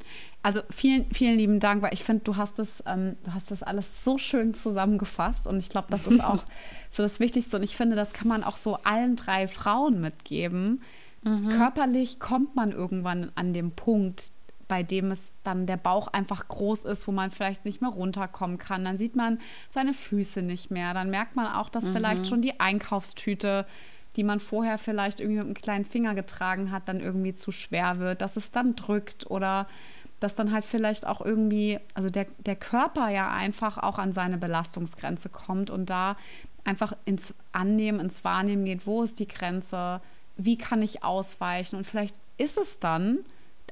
[0.41, 3.61] Also vielen, vielen lieben Dank, weil ich finde, du hast das, ähm, du hast das
[3.61, 6.41] alles so schön zusammengefasst und ich glaube, das ist auch
[6.89, 10.81] so das Wichtigste und ich finde, das kann man auch so allen drei Frauen mitgeben.
[11.23, 11.49] Mhm.
[11.49, 14.31] Körperlich kommt man irgendwann an dem Punkt,
[14.69, 18.57] bei dem es dann der Bauch einfach groß ist, wo man vielleicht nicht mehr runterkommen
[18.57, 18.85] kann.
[18.85, 20.93] Dann sieht man seine Füße nicht mehr.
[20.93, 21.93] Dann merkt man auch, dass mhm.
[21.93, 23.65] vielleicht schon die Einkaufstüte
[24.15, 27.99] die man vorher vielleicht irgendwie mit einem kleinen Finger getragen hat, dann irgendwie zu schwer
[27.99, 29.67] wird, dass es dann drückt oder
[30.19, 34.37] dass dann halt vielleicht auch irgendwie, also der, der Körper ja einfach auch an seine
[34.37, 36.15] Belastungsgrenze kommt und da
[36.63, 39.99] einfach ins Annehmen, ins Wahrnehmen geht, wo ist die Grenze,
[40.37, 43.19] wie kann ich ausweichen und vielleicht ist es dann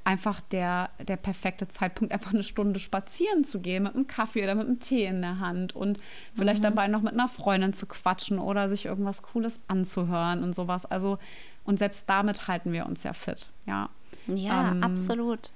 [0.10, 4.56] einfach der, der perfekte Zeitpunkt, einfach eine Stunde spazieren zu gehen mit einem Kaffee oder
[4.56, 6.00] mit einem Tee in der Hand und
[6.34, 6.70] vielleicht mhm.
[6.70, 10.88] dabei noch mit einer Freundin zu quatschen oder sich irgendwas Cooles anzuhören und sowas.
[10.88, 11.20] Also,
[11.64, 13.90] und selbst damit halten wir uns ja fit, ja.
[14.26, 15.52] Ja, ähm, absolut.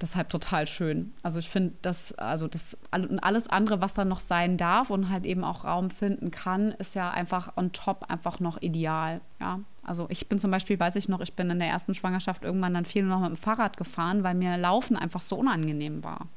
[0.00, 1.12] Deshalb total schön.
[1.22, 5.10] Also ich finde, das, also das und alles andere, was da noch sein darf und
[5.10, 9.20] halt eben auch Raum finden kann, ist ja einfach on top einfach noch ideal.
[9.38, 9.60] Ja.
[9.90, 12.74] Also ich bin zum Beispiel, weiß ich noch, ich bin in der ersten Schwangerschaft irgendwann
[12.74, 16.28] dann viel noch mit dem Fahrrad gefahren, weil mir Laufen einfach so unangenehm war.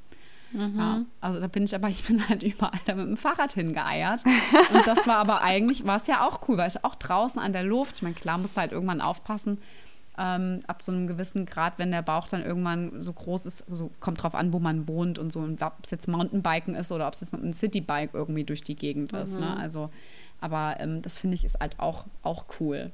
[0.53, 0.73] Mhm.
[0.75, 4.23] Ja, also da bin ich aber, ich bin halt überall da mit dem Fahrrad hingeeiert.
[4.73, 7.53] Und das war aber eigentlich, war es ja auch cool, weil ich auch draußen an
[7.53, 9.59] der Luft, ich meine, klar, musste halt irgendwann aufpassen,
[10.17, 13.91] ähm, ab so einem gewissen Grad, wenn der Bauch dann irgendwann so groß ist, so
[13.99, 17.05] kommt drauf an, wo man wohnt und so, und ob es jetzt Mountainbiken ist oder
[17.05, 19.19] ob es jetzt ein Citybike irgendwie durch die Gegend mhm.
[19.19, 19.39] ist.
[19.39, 19.45] Ne?
[19.45, 19.61] Mhm.
[19.61, 19.91] Also,
[20.41, 22.91] aber ähm, das finde ich ist halt auch, auch cool.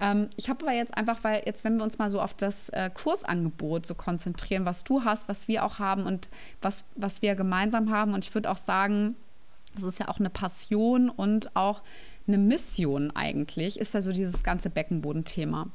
[0.00, 2.68] Ähm, ich habe aber jetzt einfach, weil jetzt, wenn wir uns mal so auf das
[2.70, 6.28] äh, Kursangebot so konzentrieren, was du hast, was wir auch haben und
[6.62, 9.16] was, was wir gemeinsam haben, und ich würde auch sagen,
[9.74, 11.82] das ist ja auch eine Passion und auch
[12.26, 15.68] eine Mission eigentlich, ist ja so dieses ganze Beckenbodenthema.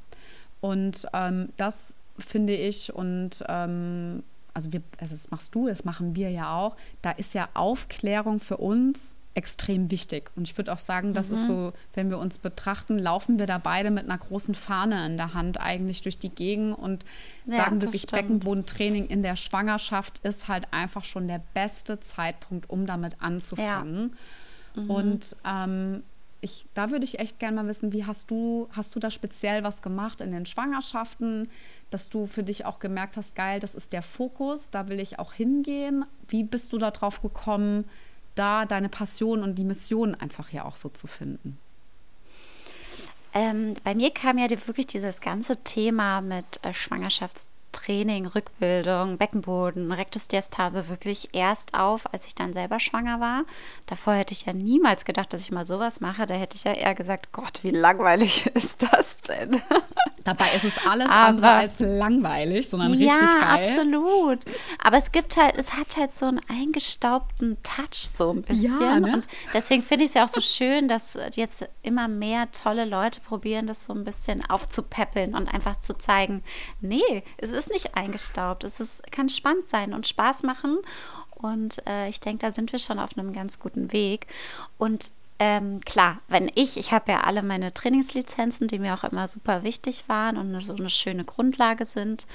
[0.61, 6.15] Und ähm, das finde ich und ähm, also wir, also das machst du, das machen
[6.15, 6.77] wir ja auch.
[7.01, 10.31] Da ist ja Aufklärung für uns extrem wichtig.
[10.35, 11.33] Und ich würde auch sagen, das mhm.
[11.33, 15.17] ist so, wenn wir uns betrachten, laufen wir da beide mit einer großen Fahne in
[15.17, 17.03] der Hand eigentlich durch die Gegend und
[17.45, 18.21] ja, sagen wirklich, stimmt.
[18.21, 24.15] Beckenbodentraining in der Schwangerschaft ist halt einfach schon der beste Zeitpunkt, um damit anzufangen.
[24.75, 24.81] Ja.
[24.81, 24.89] Mhm.
[24.89, 26.03] Und ähm,
[26.41, 29.63] ich, da würde ich echt gerne mal wissen, wie hast du, hast du da speziell
[29.63, 31.47] was gemacht in den Schwangerschaften,
[31.89, 35.19] dass du für dich auch gemerkt hast, geil, das ist der Fokus, da will ich
[35.19, 36.05] auch hingehen.
[36.27, 37.85] Wie bist du da drauf gekommen,
[38.35, 41.57] da deine Passion und die Mission einfach ja auch so zu finden?
[43.33, 49.91] Ähm, bei mir kam ja wirklich dieses ganze Thema mit äh, Schwangerschafts Training, Rückbildung, Beckenboden,
[49.91, 53.43] Rektusdiastase wirklich erst auf, als ich dann selber schwanger war.
[53.87, 56.25] Davor hätte ich ja niemals gedacht, dass ich mal sowas mache.
[56.25, 59.61] Da hätte ich ja eher gesagt, Gott, wie langweilig ist das denn?
[60.23, 63.65] Dabei ist es alles Aber, andere als langweilig, sondern ja, richtig geil.
[63.65, 64.39] Ja, absolut.
[64.81, 68.79] Aber es gibt halt, es hat halt so einen eingestaubten Touch so ein bisschen.
[68.79, 69.13] Ja, ne?
[69.13, 73.19] Und deswegen finde ich es ja auch so schön, dass jetzt immer mehr tolle Leute
[73.19, 76.43] probieren, das so ein bisschen aufzupäppeln und einfach zu zeigen,
[76.79, 78.63] nee, es ist nicht eingestaubt.
[78.63, 80.79] Es ist, kann spannend sein und Spaß machen.
[81.35, 84.27] Und äh, ich denke, da sind wir schon auf einem ganz guten Weg.
[84.77, 89.27] Und ähm, klar, wenn ich, ich habe ja alle meine Trainingslizenzen, die mir auch immer
[89.27, 92.27] super wichtig waren und so eine schöne Grundlage sind.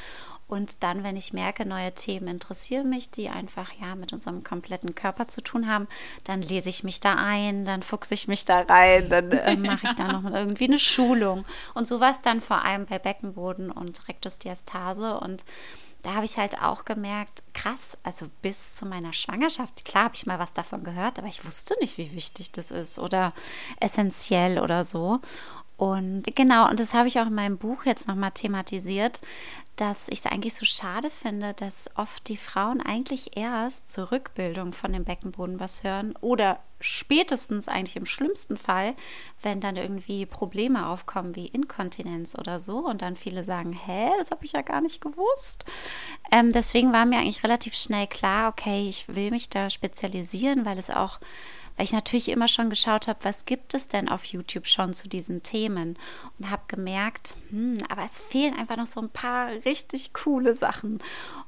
[0.48, 4.94] Und dann, wenn ich merke, neue Themen interessieren mich, die einfach ja mit unserem kompletten
[4.94, 5.86] Körper zu tun haben,
[6.24, 9.86] dann lese ich mich da ein, dann fuchse ich mich da rein, dann äh, mache
[9.86, 11.44] ich da noch irgendwie eine Schulung.
[11.74, 15.20] Und sowas dann vor allem bei Beckenboden und Rektusdiastase.
[15.20, 15.44] Und
[16.02, 20.26] da habe ich halt auch gemerkt, krass, also bis zu meiner Schwangerschaft, klar habe ich
[20.26, 23.34] mal was davon gehört, aber ich wusste nicht, wie wichtig das ist oder
[23.80, 25.20] essentiell oder so.
[25.76, 29.20] Und genau, und das habe ich auch in meinem Buch jetzt nochmal thematisiert,
[29.78, 34.72] dass ich es eigentlich so schade finde, dass oft die Frauen eigentlich erst zur Rückbildung
[34.72, 38.94] von dem Beckenboden was hören oder spätestens eigentlich im schlimmsten Fall,
[39.42, 44.32] wenn dann irgendwie Probleme aufkommen wie Inkontinenz oder so und dann viele sagen, hä, das
[44.32, 45.64] habe ich ja gar nicht gewusst.
[46.32, 50.78] Ähm, deswegen war mir eigentlich relativ schnell klar, okay, ich will mich da spezialisieren, weil
[50.78, 51.20] es auch
[51.78, 55.08] weil ich natürlich immer schon geschaut habe, was gibt es denn auf YouTube schon zu
[55.08, 55.96] diesen Themen?
[56.36, 60.98] Und habe gemerkt, hm, aber es fehlen einfach noch so ein paar richtig coole Sachen.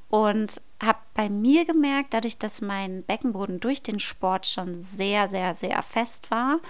[0.09, 5.57] Und habe bei mir gemerkt, dadurch, dass mein Beckenboden durch den Sport schon sehr, sehr,
[5.57, 6.61] sehr fest war,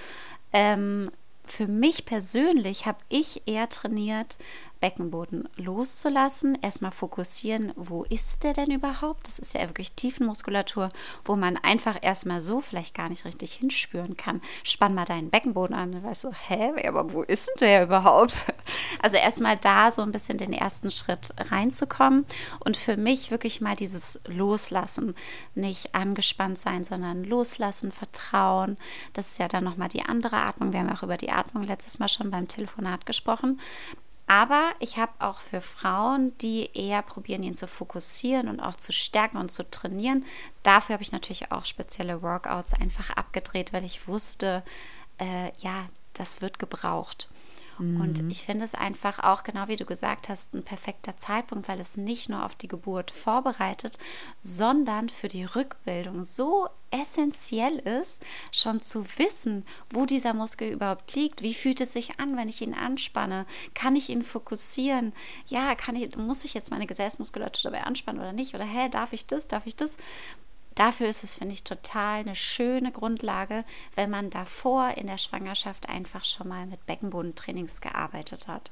[0.54, 1.10] ähm,
[1.44, 4.38] für mich persönlich habe ich eher trainiert,
[4.80, 9.26] Beckenboden loszulassen, erstmal fokussieren, wo ist der denn überhaupt?
[9.26, 10.90] Das ist ja wirklich Tiefenmuskulatur,
[11.24, 14.40] wo man einfach erstmal so vielleicht gar nicht richtig hinspüren kann.
[14.62, 18.44] Spann mal deinen Beckenboden an, dann weißt du, hä, aber wo ist denn der überhaupt?
[19.02, 22.26] Also erstmal da so ein bisschen den ersten Schritt reinzukommen
[22.60, 25.14] und für mich wirklich mal dieses Loslassen,
[25.54, 28.76] nicht angespannt sein, sondern loslassen, vertrauen.
[29.12, 30.72] Das ist ja dann nochmal die andere Atmung.
[30.72, 33.58] Wir haben auch über die Atmung letztes Mal schon beim Telefonat gesprochen.
[34.30, 38.92] Aber ich habe auch für Frauen, die eher probieren, ihn zu fokussieren und auch zu
[38.92, 40.24] stärken und zu trainieren,
[40.62, 44.62] dafür habe ich natürlich auch spezielle Workouts einfach abgedreht, weil ich wusste,
[45.18, 47.28] äh, ja, das wird gebraucht.
[47.80, 48.30] Und mhm.
[48.30, 51.96] ich finde es einfach auch, genau wie du gesagt hast, ein perfekter Zeitpunkt, weil es
[51.96, 53.98] nicht nur auf die Geburt vorbereitet,
[54.42, 58.22] sondern für die Rückbildung so essentiell ist,
[58.52, 61.40] schon zu wissen, wo dieser Muskel überhaupt liegt.
[61.40, 63.46] Wie fühlt es sich an, wenn ich ihn anspanne?
[63.72, 65.14] Kann ich ihn fokussieren?
[65.46, 68.54] Ja, kann ich, muss ich jetzt meine Gesäßmuskulatur dabei anspannen oder nicht?
[68.54, 69.48] Oder hä, darf ich das?
[69.48, 69.96] Darf ich das?
[70.74, 73.64] Dafür ist es, finde ich, total eine schöne Grundlage,
[73.94, 78.70] wenn man davor in der Schwangerschaft einfach schon mal mit Beckenbodentrainings gearbeitet hat.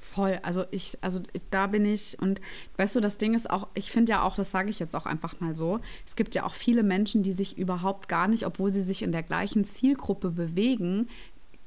[0.00, 1.20] Voll, also ich, also
[1.50, 2.40] da bin ich und
[2.76, 5.06] weißt du, das Ding ist auch, ich finde ja auch, das sage ich jetzt auch
[5.06, 8.72] einfach mal so, es gibt ja auch viele Menschen, die sich überhaupt gar nicht, obwohl
[8.72, 11.08] sie sich in der gleichen Zielgruppe bewegen,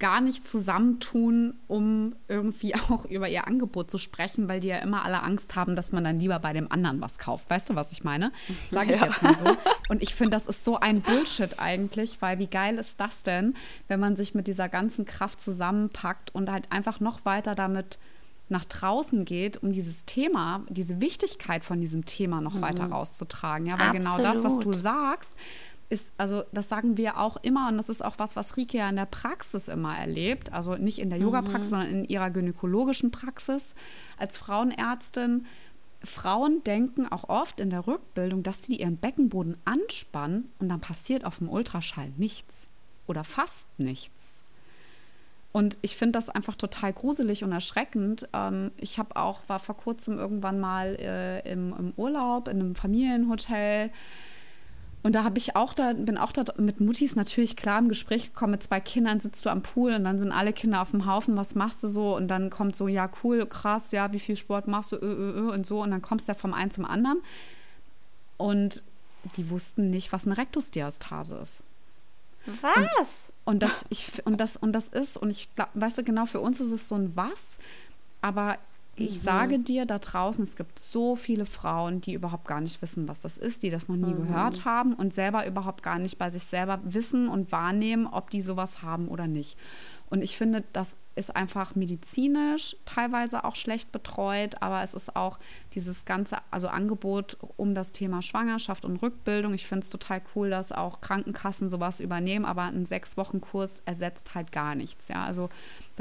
[0.02, 5.06] gar nicht zusammentun, um irgendwie auch über ihr Angebot zu sprechen, weil die ja immer
[5.06, 7.50] alle Angst haben, dass man dann lieber bei dem anderen was kauft.
[7.50, 8.34] Weißt du, was ich meine?
[8.70, 9.08] Sage ich ja.
[9.08, 9.46] jetzt mal so.
[9.90, 13.56] Und ich finde, das ist so ein Bullshit eigentlich, weil wie geil ist das denn,
[13.88, 18.00] wenn man sich mit dieser ganzen Kraft zusammenpackt und halt einfach noch weiter damit
[18.52, 22.62] nach draußen geht, um dieses Thema, diese Wichtigkeit von diesem Thema noch mhm.
[22.62, 23.66] weiter rauszutragen.
[23.66, 24.18] Ja, weil Absolut.
[24.18, 25.38] genau das, was du sagst,
[25.92, 28.90] ist, also das sagen wir auch immer und das ist auch was, was Rike ja
[28.90, 31.70] in der Praxis immer erlebt, also nicht in der Yoga-Praxis, mhm.
[31.70, 33.76] sondern in ihrer gynäkologischen Praxis
[34.18, 35.46] als Frauenärztin.
[36.04, 41.26] Frauen denken auch oft in der Rückbildung, dass sie ihren Beckenboden anspannen und dann passiert
[41.26, 42.70] auf dem Ultraschall nichts
[43.06, 44.44] oder fast nichts.
[45.52, 48.28] Und ich finde das einfach total gruselig und erschreckend.
[48.32, 52.76] Ähm, ich habe auch, war vor kurzem irgendwann mal äh, im, im Urlaub in einem
[52.76, 53.92] Familienhotel
[55.04, 58.34] und da habe ich auch da, bin auch da mit Muttis natürlich klar im Gespräch
[58.34, 61.08] gekommen, mit zwei Kindern sitzt du am Pool und dann sind alle Kinder auf dem
[61.08, 62.16] Haufen, was machst du so?
[62.16, 65.32] Und dann kommt so, ja, cool, krass, ja, wie viel Sport machst du, ö, ö,
[65.40, 65.82] ö, und so.
[65.82, 67.22] Und dann kommst du ja vom einen zum anderen.
[68.38, 68.84] Und
[69.38, 71.64] die wussten nicht, was eine Rektusdiastase ist.
[72.62, 73.30] Was?
[73.44, 76.26] Und, und, das, ich, und, das, und das ist, und ich glaube, weißt du, genau,
[76.26, 77.58] für uns ist es so ein Was,
[78.22, 78.58] aber
[78.96, 79.24] ich mhm.
[79.24, 83.22] sage dir da draußen, es gibt so viele Frauen, die überhaupt gar nicht wissen, was
[83.22, 84.28] das ist, die das noch nie mhm.
[84.28, 88.42] gehört haben und selber überhaupt gar nicht bei sich selber wissen und wahrnehmen, ob die
[88.42, 89.58] sowas haben oder nicht.
[90.10, 95.40] Und ich finde, das ist einfach medizinisch teilweise auch schlecht betreut, aber es ist auch
[95.74, 99.54] dieses ganze also Angebot um das Thema Schwangerschaft und Rückbildung.
[99.54, 103.82] Ich finde es total cool, dass auch Krankenkassen sowas übernehmen, aber ein sechs Wochen Kurs
[103.86, 105.10] ersetzt halt gar nichts.
[105.10, 105.50] Ja, also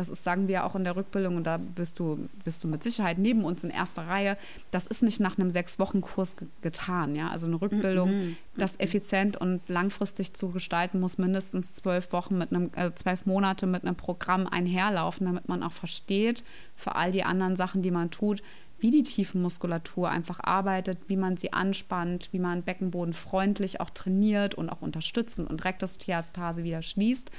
[0.01, 2.83] das ist, sagen wir auch in der Rückbildung, und da bist du, bist du mit
[2.83, 4.37] Sicherheit neben uns in erster Reihe,
[4.71, 7.15] das ist nicht nach einem Sechs-Wochen-Kurs ge getan.
[7.15, 7.29] Ja?
[7.29, 8.37] Also eine Rückbildung, mm -hmm.
[8.57, 13.67] das effizient und langfristig zu gestalten, muss mindestens zwölf Wochen mit einem, äh, zwölf Monate
[13.67, 16.45] mit einem Programm einherlaufen, damit man auch versteht,
[16.77, 18.43] für all die anderen Sachen, die man tut,
[18.81, 24.55] wie die Tiefenmuskulatur einfach arbeitet, wie man sie anspannt, wie man Beckenboden freundlich auch trainiert
[24.55, 27.31] und auch unterstützend und Rektusdiastase wieder schließt.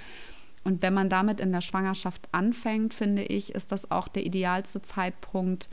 [0.64, 4.82] Und wenn man damit in der Schwangerschaft anfängt, finde ich, ist das auch der idealste
[4.84, 5.70] Zeitpunkt,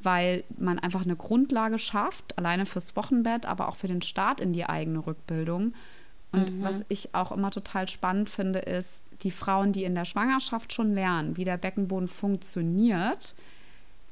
[0.00, 4.52] weil man einfach eine Grundlage schafft, alleine fürs Wochenbett, aber auch für den Start in
[4.52, 5.74] die eigene Rückbildung.
[6.32, 6.62] Und mhm.
[6.62, 10.94] was ich auch immer total spannend finde, ist, die Frauen, die in der Schwangerschaft schon
[10.94, 13.34] lernen, wie der Beckenboden funktioniert,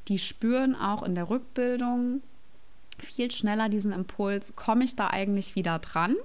[0.08, 2.22] die spüren auch in der Rückbildung
[2.98, 6.16] viel schneller diesen Impuls, komme ich da eigentlich wieder dran?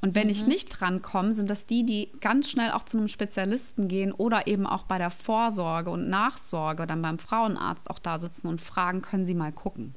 [0.00, 0.32] Und wenn mhm.
[0.32, 4.46] ich nicht drankomme, sind das die, die ganz schnell auch zu einem Spezialisten gehen oder
[4.46, 9.02] eben auch bei der Vorsorge und Nachsorge dann beim Frauenarzt auch da sitzen und fragen,
[9.02, 9.94] können Sie mal gucken.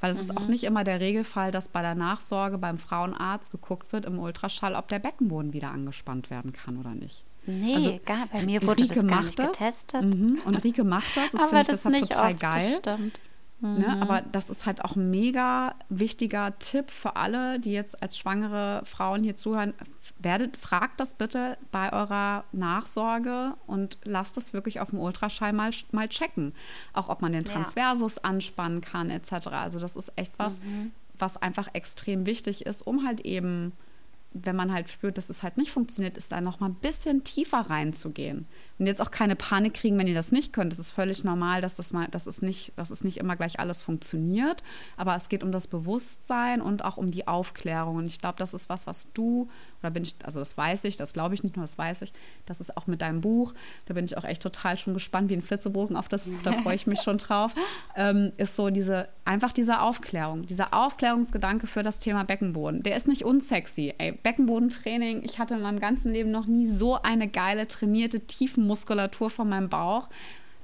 [0.00, 0.22] Weil es mhm.
[0.22, 0.50] ist auch mhm.
[0.50, 4.88] nicht immer der Regelfall, dass bei der Nachsorge beim Frauenarzt geguckt wird im Ultraschall, ob
[4.88, 7.24] der Beckenboden wieder angespannt werden kann oder nicht.
[7.46, 10.02] Nee, also, gar, bei mir wurde Rieke das gar nicht getestet.
[10.02, 10.40] Mhm.
[10.44, 11.30] Und Rike macht das.
[11.32, 12.52] Das finde ich deshalb total oft, geil.
[12.52, 13.20] Das stimmt.
[13.62, 13.94] Ne?
[13.94, 14.02] Mhm.
[14.02, 18.82] Aber das ist halt auch ein mega wichtiger Tipp für alle, die jetzt als schwangere
[18.84, 19.74] Frauen hier zuhören.
[20.18, 25.70] Werdet, fragt das bitte bei eurer Nachsorge und lasst das wirklich auf dem Ultraschall mal,
[25.92, 26.54] mal checken.
[26.94, 28.22] Auch ob man den Transversus ja.
[28.24, 29.48] anspannen kann, etc.
[29.48, 30.92] Also das ist echt was, mhm.
[31.18, 33.72] was einfach extrem wichtig ist, um halt eben
[34.32, 37.24] wenn man halt spürt, dass es halt nicht funktioniert, ist da noch mal ein bisschen
[37.24, 38.46] tiefer reinzugehen.
[38.78, 40.72] Und jetzt auch keine Panik kriegen, wenn ihr das nicht könnt.
[40.72, 43.58] Es ist völlig normal, dass das mal, dass es nicht, dass es nicht immer gleich
[43.60, 44.62] alles funktioniert.
[44.96, 47.96] Aber es geht um das Bewusstsein und auch um die Aufklärung.
[47.96, 49.48] Und ich glaube, das ist was, was du,
[49.82, 52.12] oder bin ich, also das weiß ich, das glaube ich nicht nur, das weiß ich,
[52.46, 53.52] das ist auch mit deinem Buch,
[53.86, 56.52] da bin ich auch echt total schon gespannt, wie ein Flitzebogen auf das Buch, da
[56.52, 57.54] freue ich mich schon drauf,
[57.96, 62.82] ähm, ist so diese, einfach diese Aufklärung, dieser Aufklärungsgedanke für das Thema Beckenboden.
[62.82, 65.22] Der ist nicht unsexy, ey Beckenbodentraining.
[65.24, 69.68] Ich hatte in meinem ganzen Leben noch nie so eine geile, trainierte Tiefenmuskulatur von meinem
[69.68, 70.08] Bauch,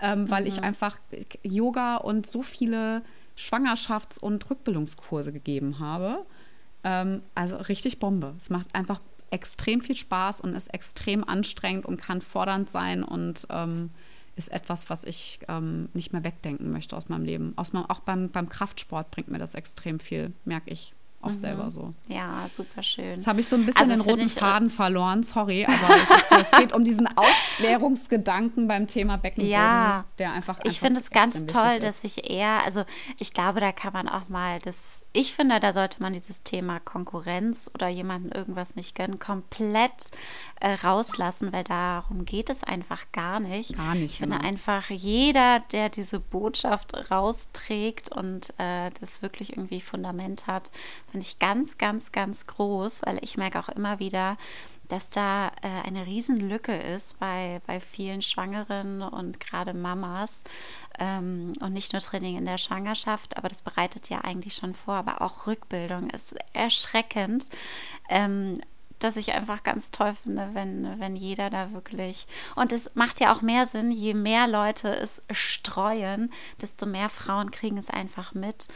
[0.00, 0.48] ähm, weil mhm.
[0.48, 0.98] ich einfach
[1.42, 3.02] Yoga und so viele
[3.36, 6.24] Schwangerschafts- und Rückbildungskurse gegeben habe.
[6.84, 8.34] Ähm, also richtig Bombe.
[8.38, 9.00] Es macht einfach
[9.30, 13.90] extrem viel Spaß und ist extrem anstrengend und kann fordernd sein und ähm,
[14.36, 17.52] ist etwas, was ich ähm, nicht mehr wegdenken möchte aus meinem Leben.
[17.56, 20.94] Aus meinem, auch beim, beim Kraftsport bringt mir das extrem viel, merke ich
[21.26, 21.34] auch mhm.
[21.34, 21.94] selber so.
[22.08, 23.16] Ja, super schön.
[23.16, 26.28] Jetzt habe ich so ein bisschen also den roten äh, Faden verloren, sorry, aber es,
[26.28, 31.00] so, es, geht um diesen Aufklärungsgedanken beim Thema Beckenboden, ja, der einfach, einfach Ich finde
[31.00, 32.84] es ganz toll, dass ich eher, also
[33.18, 36.78] ich glaube, da kann man auch mal das, ich finde, da sollte man dieses Thema
[36.78, 40.10] Konkurrenz oder jemandem irgendwas nicht gönnen, komplett
[40.60, 43.74] äh, rauslassen, weil darum geht es einfach gar nicht.
[43.76, 44.12] Gar nicht.
[44.12, 44.46] Ich finde genau.
[44.46, 50.70] einfach, jeder, der diese Botschaft rausträgt und äh, das wirklich irgendwie Fundament hat,
[51.10, 54.36] finde ich ganz, ganz, ganz groß, weil ich merke auch immer wieder,
[54.88, 60.44] dass da äh, eine Riesenlücke ist bei, bei vielen Schwangeren und gerade Mamas.
[60.98, 64.94] Ähm, und nicht nur Training in der Schwangerschaft, aber das bereitet ja eigentlich schon vor.
[64.94, 67.48] Aber auch Rückbildung ist erschreckend.
[68.08, 68.60] Ähm,
[68.98, 72.26] dass ich einfach ganz toll finde, wenn, wenn jeder da wirklich.
[72.54, 77.50] Und es macht ja auch mehr Sinn, je mehr Leute es streuen, desto mehr Frauen
[77.50, 78.68] kriegen es einfach mit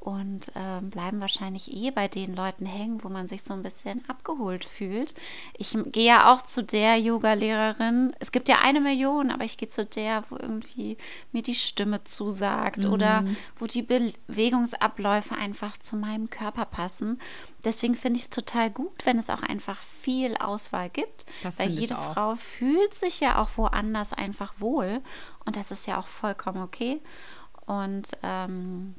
[0.00, 4.08] und äh, bleiben wahrscheinlich eh bei den Leuten hängen, wo man sich so ein bisschen
[4.08, 5.14] abgeholt fühlt.
[5.56, 8.14] Ich gehe ja auch zu der Yoga-Lehrerin.
[8.20, 10.96] Es gibt ja eine Million, aber ich gehe zu der, wo irgendwie
[11.32, 12.92] mir die Stimme zusagt mhm.
[12.92, 13.24] oder
[13.58, 17.20] wo die Bewegungsabläufe einfach zu meinem Körper passen.
[17.64, 21.70] Deswegen finde ich es total gut, wenn es auch einfach viel Auswahl gibt, das weil
[21.70, 25.00] jede Frau fühlt sich ja auch woanders einfach wohl
[25.44, 27.00] und das ist ja auch vollkommen okay.
[27.66, 28.94] Und ähm,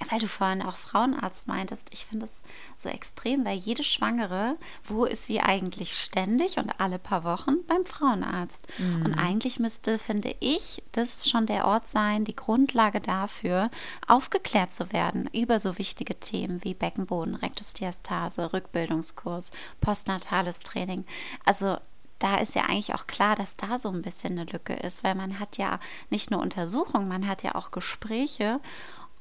[0.00, 2.42] ja, weil du vorhin auch Frauenarzt meintest, ich finde es
[2.76, 7.86] so extrem, weil jede Schwangere, wo ist sie eigentlich ständig und alle paar Wochen beim
[7.86, 8.66] Frauenarzt?
[8.78, 9.06] Mhm.
[9.06, 13.70] Und eigentlich müsste, finde ich, das schon der Ort sein, die Grundlage dafür,
[14.06, 21.06] aufgeklärt zu werden über so wichtige Themen wie Beckenboden, Rektusdiastase, Rückbildungskurs, postnatales Training.
[21.44, 21.78] Also
[22.18, 25.14] da ist ja eigentlich auch klar, dass da so ein bisschen eine Lücke ist, weil
[25.14, 25.78] man hat ja
[26.10, 28.60] nicht nur Untersuchungen, man hat ja auch Gespräche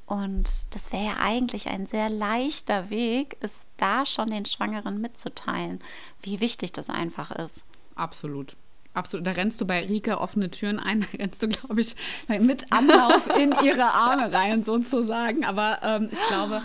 [0.05, 5.79] und das wäre ja eigentlich ein sehr leichter Weg, es da schon den Schwangeren mitzuteilen,
[6.21, 7.63] wie wichtig das einfach ist.
[7.95, 8.55] Absolut.
[8.95, 9.27] Absolut.
[9.27, 11.95] Da rennst du bei Rike offene Türen ein, da rennst du, glaube ich,
[12.27, 15.43] mit Anlauf in ihre Arme rein, sozusagen.
[15.43, 16.61] Aber ähm, ich glaube,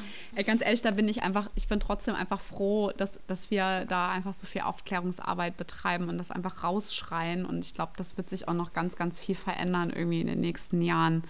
[0.46, 4.10] ganz ehrlich, da bin ich einfach, ich bin trotzdem einfach froh, dass, dass wir da
[4.10, 7.44] einfach so viel Aufklärungsarbeit betreiben und das einfach rausschreien.
[7.44, 10.40] Und ich glaube, das wird sich auch noch ganz, ganz viel verändern irgendwie in den
[10.40, 11.24] nächsten Jahren.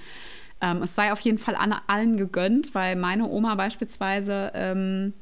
[0.61, 5.15] Ähm, es sei auf jeden Fall an allen gegönnt, weil meine Oma beispielsweise, ähm,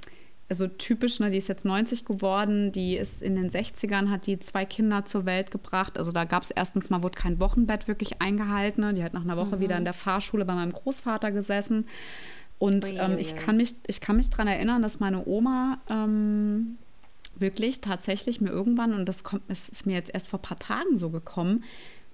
[0.49, 4.39] also typisch, ne, die ist jetzt 90 geworden, die ist in den 60ern, hat die
[4.39, 5.99] zwei Kinder zur Welt gebracht.
[5.99, 8.83] Also da gab es erstens mal, wurde kein Wochenbett wirklich eingehalten.
[8.83, 8.95] Ne?
[8.95, 9.61] Die hat nach einer Woche mhm.
[9.61, 11.87] wieder in der Fahrschule bei meinem Großvater gesessen.
[12.59, 16.79] Und ähm, ich kann mich, ich kann mich daran erinnern, dass meine Oma ähm,
[17.37, 20.59] wirklich tatsächlich mir irgendwann, und das kommt, es ist mir jetzt erst vor ein paar
[20.59, 21.63] Tagen so gekommen,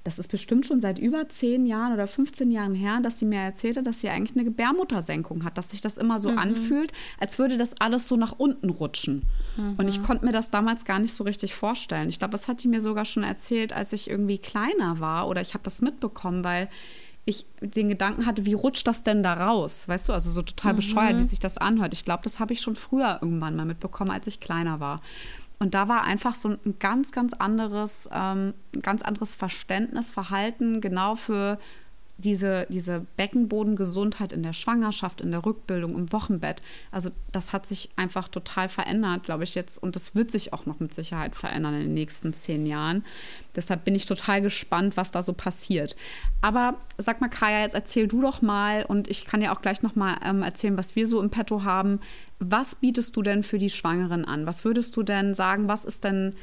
[0.04, 3.40] das ist bestimmt schon seit über zehn Jahren oder 15 Jahren her, dass sie mir
[3.40, 6.38] erzählte, dass sie eigentlich eine Gebärmuttersenkung hat, dass sich das immer so mhm.
[6.38, 9.22] anfühlt, als würde das alles so nach unten rutschen.
[9.56, 9.76] Mhm.
[9.78, 12.10] Und ich konnte mir das damals gar nicht so richtig vorstellen.
[12.10, 15.40] Ich glaube, das hat die mir sogar schon erzählt, als ich irgendwie kleiner war oder
[15.40, 16.68] ich habe das mitbekommen, weil
[17.24, 19.88] ich den Gedanken hatte, wie rutscht das denn da raus?
[19.88, 21.28] Weißt du, also so total bescheuert, wie mhm.
[21.28, 21.94] sich das anhört.
[21.94, 25.00] Ich glaube, das habe ich schon früher irgendwann mal mitbekommen, als ich kleiner war.
[25.64, 28.52] Und da war einfach so ein ganz, ganz anderes, ähm,
[28.82, 31.58] ganz anderes Verständnis, Verhalten genau für
[32.16, 36.62] diese, diese Beckenbodengesundheit in der Schwangerschaft, in der Rückbildung, im Wochenbett.
[36.92, 39.82] Also das hat sich einfach total verändert, glaube ich jetzt.
[39.82, 43.04] Und das wird sich auch noch mit Sicherheit verändern in den nächsten zehn Jahren.
[43.56, 45.96] Deshalb bin ich total gespannt, was da so passiert.
[46.40, 49.82] Aber sag mal, Kaya, jetzt erzähl du doch mal und ich kann ja auch gleich
[49.82, 52.00] noch mal ähm, erzählen, was wir so im Petto haben.
[52.38, 54.46] Was bietest du denn für die Schwangeren an?
[54.46, 56.34] Was würdest du denn sagen, was ist denn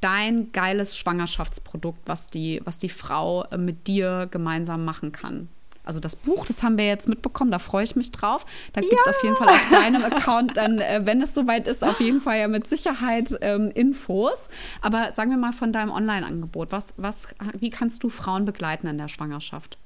[0.00, 5.48] dein geiles Schwangerschaftsprodukt, was die, was die Frau äh, mit dir gemeinsam machen kann?
[5.84, 8.46] Also das Buch, das haben wir jetzt mitbekommen, da freue ich mich drauf.
[8.72, 11.84] Da gibt es auf jeden Fall auf deinem Account dann, äh, wenn es soweit ist,
[11.84, 14.48] auf jeden Fall ja mit Sicherheit ähm, Infos.
[14.80, 17.28] Aber sagen wir mal von deinem Online-Angebot, was, was,
[17.58, 19.76] wie kannst du Frauen begleiten in der Schwangerschaft?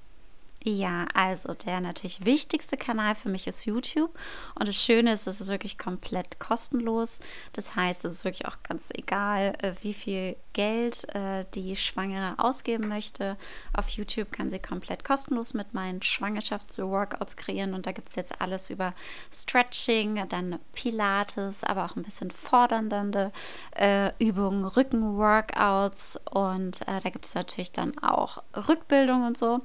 [0.70, 4.10] Ja, also der natürlich wichtigste Kanal für mich ist YouTube.
[4.54, 7.20] Und das Schöne ist, es ist wirklich komplett kostenlos.
[7.54, 12.34] Das heißt, es ist wirklich auch ganz egal, äh, wie viel Geld äh, die Schwangere
[12.36, 13.38] ausgeben möchte.
[13.72, 17.72] Auf YouTube kann sie komplett kostenlos mit meinen Schwangerschafts-Workouts kreieren.
[17.72, 18.92] Und da gibt es jetzt alles über
[19.32, 23.32] Stretching, dann Pilates, aber auch ein bisschen fordernde
[23.74, 26.20] äh, Übungen, Rücken-Workouts.
[26.30, 29.60] Und äh, da gibt es natürlich dann auch Rückbildung und so.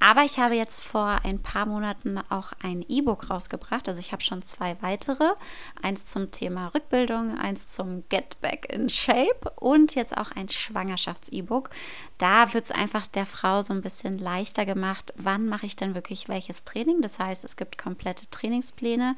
[0.00, 3.88] Aber ich habe jetzt vor ein paar Monaten auch ein E-Book rausgebracht.
[3.88, 5.32] Also ich habe schon zwei weitere.
[5.82, 11.70] Eins zum Thema Rückbildung, eins zum Get Back in Shape und jetzt auch ein Schwangerschafts-E-Book.
[12.20, 15.94] Da wird es einfach der Frau so ein bisschen leichter gemacht, wann mache ich denn
[15.94, 17.00] wirklich welches Training.
[17.00, 19.16] Das heißt, es gibt komplette Trainingspläne,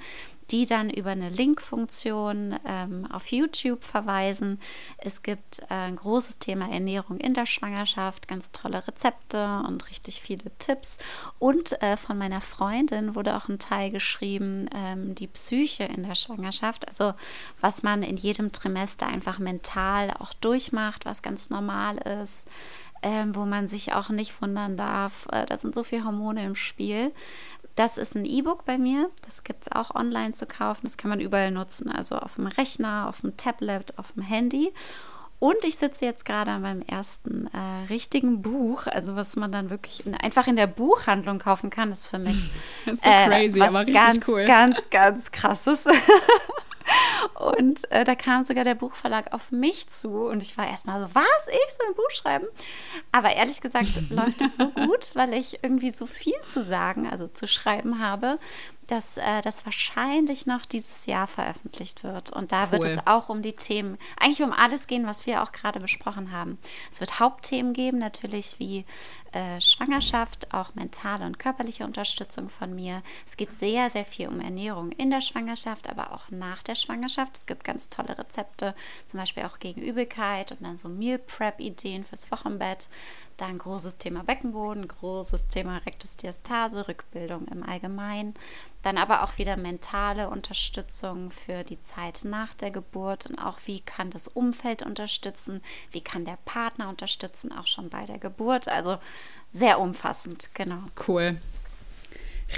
[0.52, 4.60] die dann über eine Link-Funktion ähm, auf YouTube verweisen.
[4.98, 10.20] Es gibt äh, ein großes Thema Ernährung in der Schwangerschaft, ganz tolle Rezepte und richtig
[10.20, 10.98] viele Tipps.
[11.40, 16.14] Und äh, von meiner Freundin wurde auch ein Teil geschrieben, ähm, die Psyche in der
[16.14, 17.14] Schwangerschaft, also
[17.60, 22.46] was man in jedem Trimester einfach mental auch durchmacht, was ganz normal ist.
[23.04, 25.26] Ähm, wo man sich auch nicht wundern darf.
[25.32, 27.12] Äh, da sind so viele Hormone im Spiel
[27.76, 29.10] das ist ein E-Book bei mir.
[29.24, 30.80] Das gibt es auch online zu kaufen.
[30.84, 31.90] Das kann man überall nutzen.
[31.90, 34.72] Also auf dem Rechner, auf dem Tablet, auf dem Handy.
[35.38, 39.70] Und ich sitze jetzt gerade an meinem ersten äh, richtigen Buch, also was man dann
[39.70, 42.52] wirklich in, einfach in der Buchhandlung kaufen kann, ist für mich
[42.84, 44.44] das ist so äh, crazy, was aber ganz, cool.
[44.44, 45.84] ganz, ganz krasses.
[47.34, 51.14] Und äh, da kam sogar der Buchverlag auf mich zu und ich war erstmal so,
[51.14, 52.46] was, ich soll ein Buch schreiben?
[53.10, 57.28] Aber ehrlich gesagt läuft es so gut, weil ich irgendwie so viel zu sagen, also
[57.28, 58.38] zu schreiben habe,
[58.86, 62.32] dass äh, das wahrscheinlich noch dieses Jahr veröffentlicht wird.
[62.32, 62.72] Und da cool.
[62.72, 66.32] wird es auch um die Themen, eigentlich um alles gehen, was wir auch gerade besprochen
[66.32, 66.58] haben.
[66.90, 68.84] Es wird Hauptthemen geben, natürlich wie
[69.32, 73.02] äh, Schwangerschaft, auch mentale und körperliche Unterstützung von mir.
[73.26, 77.36] Es geht sehr, sehr viel um Ernährung in der Schwangerschaft, aber auch nach der Schwangerschaft.
[77.36, 78.74] Es gibt ganz tolle Rezepte,
[79.08, 82.88] zum Beispiel auch gegen Übelkeit und dann so Meal Prep-Ideen fürs Wochenbett.
[83.42, 88.34] Dann großes Thema Beckenboden, großes Thema Rektusdiastase, Rückbildung im Allgemeinen.
[88.82, 93.80] Dann aber auch wieder mentale Unterstützung für die Zeit nach der Geburt und auch wie
[93.80, 98.68] kann das Umfeld unterstützen, wie kann der Partner unterstützen, auch schon bei der Geburt.
[98.68, 98.98] Also
[99.50, 100.84] sehr umfassend, genau.
[101.08, 101.40] Cool.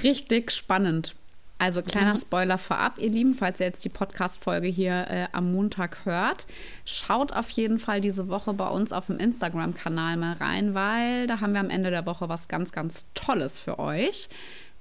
[0.03, 1.15] Richtig spannend.
[1.65, 6.05] Also kleiner Spoiler vorab, ihr Lieben, falls ihr jetzt die Podcast-Folge hier äh, am Montag
[6.05, 6.47] hört,
[6.85, 11.41] schaut auf jeden Fall diese Woche bei uns auf dem Instagram-Kanal mal rein, weil da
[11.41, 14.29] haben wir am Ende der Woche was ganz, ganz Tolles für euch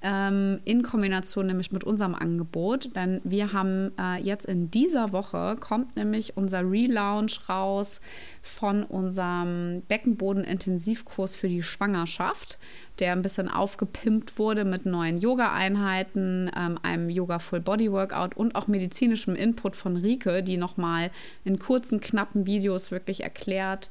[0.04, 2.96] ähm, in Kombination nämlich mit unserem Angebot.
[2.96, 8.02] Denn wir haben äh, jetzt in dieser Woche kommt nämlich unser Relaunch raus
[8.42, 12.60] von unserem Beckenboden-Intensivkurs für die Schwangerschaft,
[13.00, 19.78] der ein bisschen aufgepimpt wurde mit neuen Yoga-Einheiten, ähm, einem Yoga-Full-Body-Workout und auch medizinischem Input
[19.78, 21.12] von Rike, die nochmal
[21.46, 23.90] in kurzen, knappen Videos wirklich erklärt,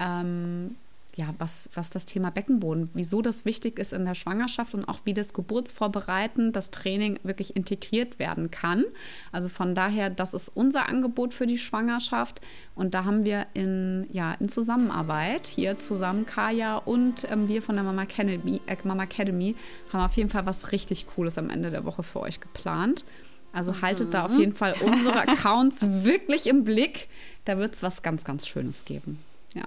[0.00, 0.74] ähm,
[1.18, 5.00] ja, was, was das Thema Beckenboden, wieso das wichtig ist in der Schwangerschaft und auch
[5.02, 8.84] wie das Geburtsvorbereiten, das Training wirklich integriert werden kann.
[9.32, 12.40] Also von daher, das ist unser Angebot für die Schwangerschaft.
[12.76, 17.74] Und da haben wir in, ja, in Zusammenarbeit hier zusammen, Kaya und ähm, wir von
[17.74, 19.56] der Mama Academy, äh, Mama Academy,
[19.92, 23.04] haben auf jeden Fall was richtig Cooles am Ende der Woche für euch geplant.
[23.52, 24.12] Also haltet mhm.
[24.12, 24.38] da auf mhm.
[24.38, 27.08] jeden Fall unsere Accounts wirklich im Blick.
[27.44, 29.18] Da wird es was ganz, ganz Schönes geben.
[29.54, 29.64] Ja,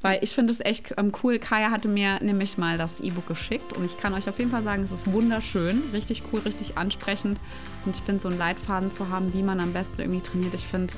[0.00, 1.38] weil ich finde es echt ähm, cool.
[1.38, 4.62] Kaya hatte mir nämlich mal das E-Book geschickt und ich kann euch auf jeden Fall
[4.62, 7.38] sagen, es ist wunderschön, richtig cool, richtig ansprechend.
[7.84, 10.54] Und ich finde so einen Leitfaden zu haben, wie man am besten irgendwie trainiert.
[10.54, 10.94] Ich finde,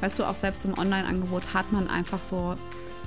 [0.00, 2.54] weißt du, auch selbst im Online-Angebot hat man einfach so,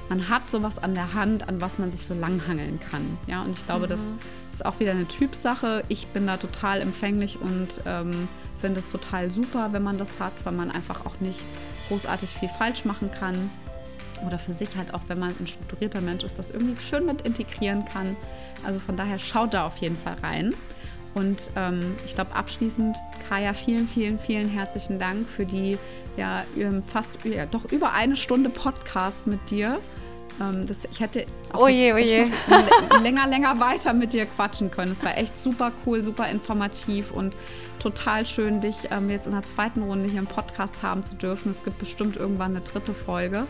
[0.10, 3.18] man hat sowas an der Hand, an was man sich so langhangeln kann.
[3.26, 3.90] Ja, und ich glaube, mhm.
[3.90, 4.12] das
[4.52, 5.84] ist auch wieder eine Typsache.
[5.88, 8.28] Ich bin da total empfänglich und ähm,
[8.60, 11.40] finde es total super, wenn man das hat, weil man einfach auch nicht
[11.88, 13.50] großartig viel falsch machen kann
[14.26, 17.22] oder für sich halt auch, wenn man ein strukturierter Mensch ist, das irgendwie schön mit
[17.22, 18.16] integrieren kann.
[18.66, 20.54] Also von daher schaut da auf jeden Fall rein.
[21.14, 22.98] Und ähm, ich glaube abschließend,
[23.28, 25.78] Kaya, vielen, vielen, vielen herzlichen Dank für die
[26.16, 26.44] ja
[26.88, 29.80] fast ja, doch über eine Stunde Podcast mit dir.
[30.40, 32.28] Ähm, das, ich hätte auch oje, oje.
[33.02, 34.92] länger, länger weiter mit dir quatschen können.
[34.92, 37.36] Es war echt super cool, super informativ und
[37.80, 41.52] total schön, dich ähm, jetzt in der zweiten Runde hier im Podcast haben zu dürfen.
[41.52, 43.48] Es gibt bestimmt irgendwann eine dritte Folge.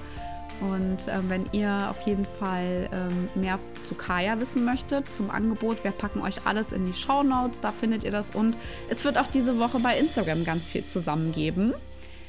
[0.62, 5.84] Und ähm, wenn ihr auf jeden Fall ähm, mehr zu Kaya wissen möchtet, zum Angebot,
[5.84, 8.32] wir packen euch alles in die Show Notes, da findet ihr das.
[8.32, 8.58] Und
[8.90, 11.74] es wird auch diese Woche bei Instagram ganz viel zusammen geben.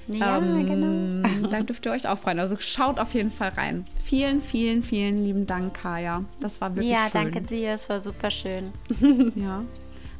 [0.08, 1.48] Ja, ähm, genau.
[1.48, 2.38] da dürft ihr euch auch freuen.
[2.40, 3.84] Also schaut auf jeden Fall rein.
[4.02, 6.24] Vielen, vielen, vielen lieben Dank, Kaya.
[6.40, 7.22] Das war wirklich ja, schön.
[7.22, 7.74] Ja, danke dir.
[7.74, 8.72] Es war super schön.
[9.34, 9.62] ja.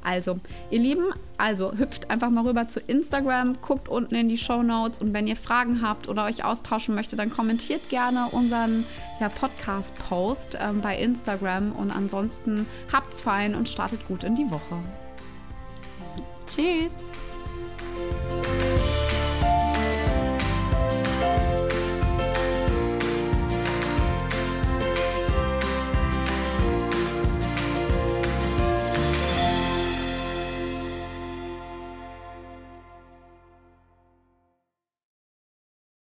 [0.09, 0.39] Also,
[0.71, 1.05] ihr Lieben,
[1.37, 5.27] also hüpft einfach mal rüber zu Instagram, guckt unten in die Show Notes und wenn
[5.27, 8.87] ihr Fragen habt oder euch austauschen möchtet, dann kommentiert gerne unseren
[9.21, 14.79] ja, Podcast-Post ähm, bei Instagram und ansonsten habt's fein und startet gut in die Woche.
[16.47, 16.89] Tschüss!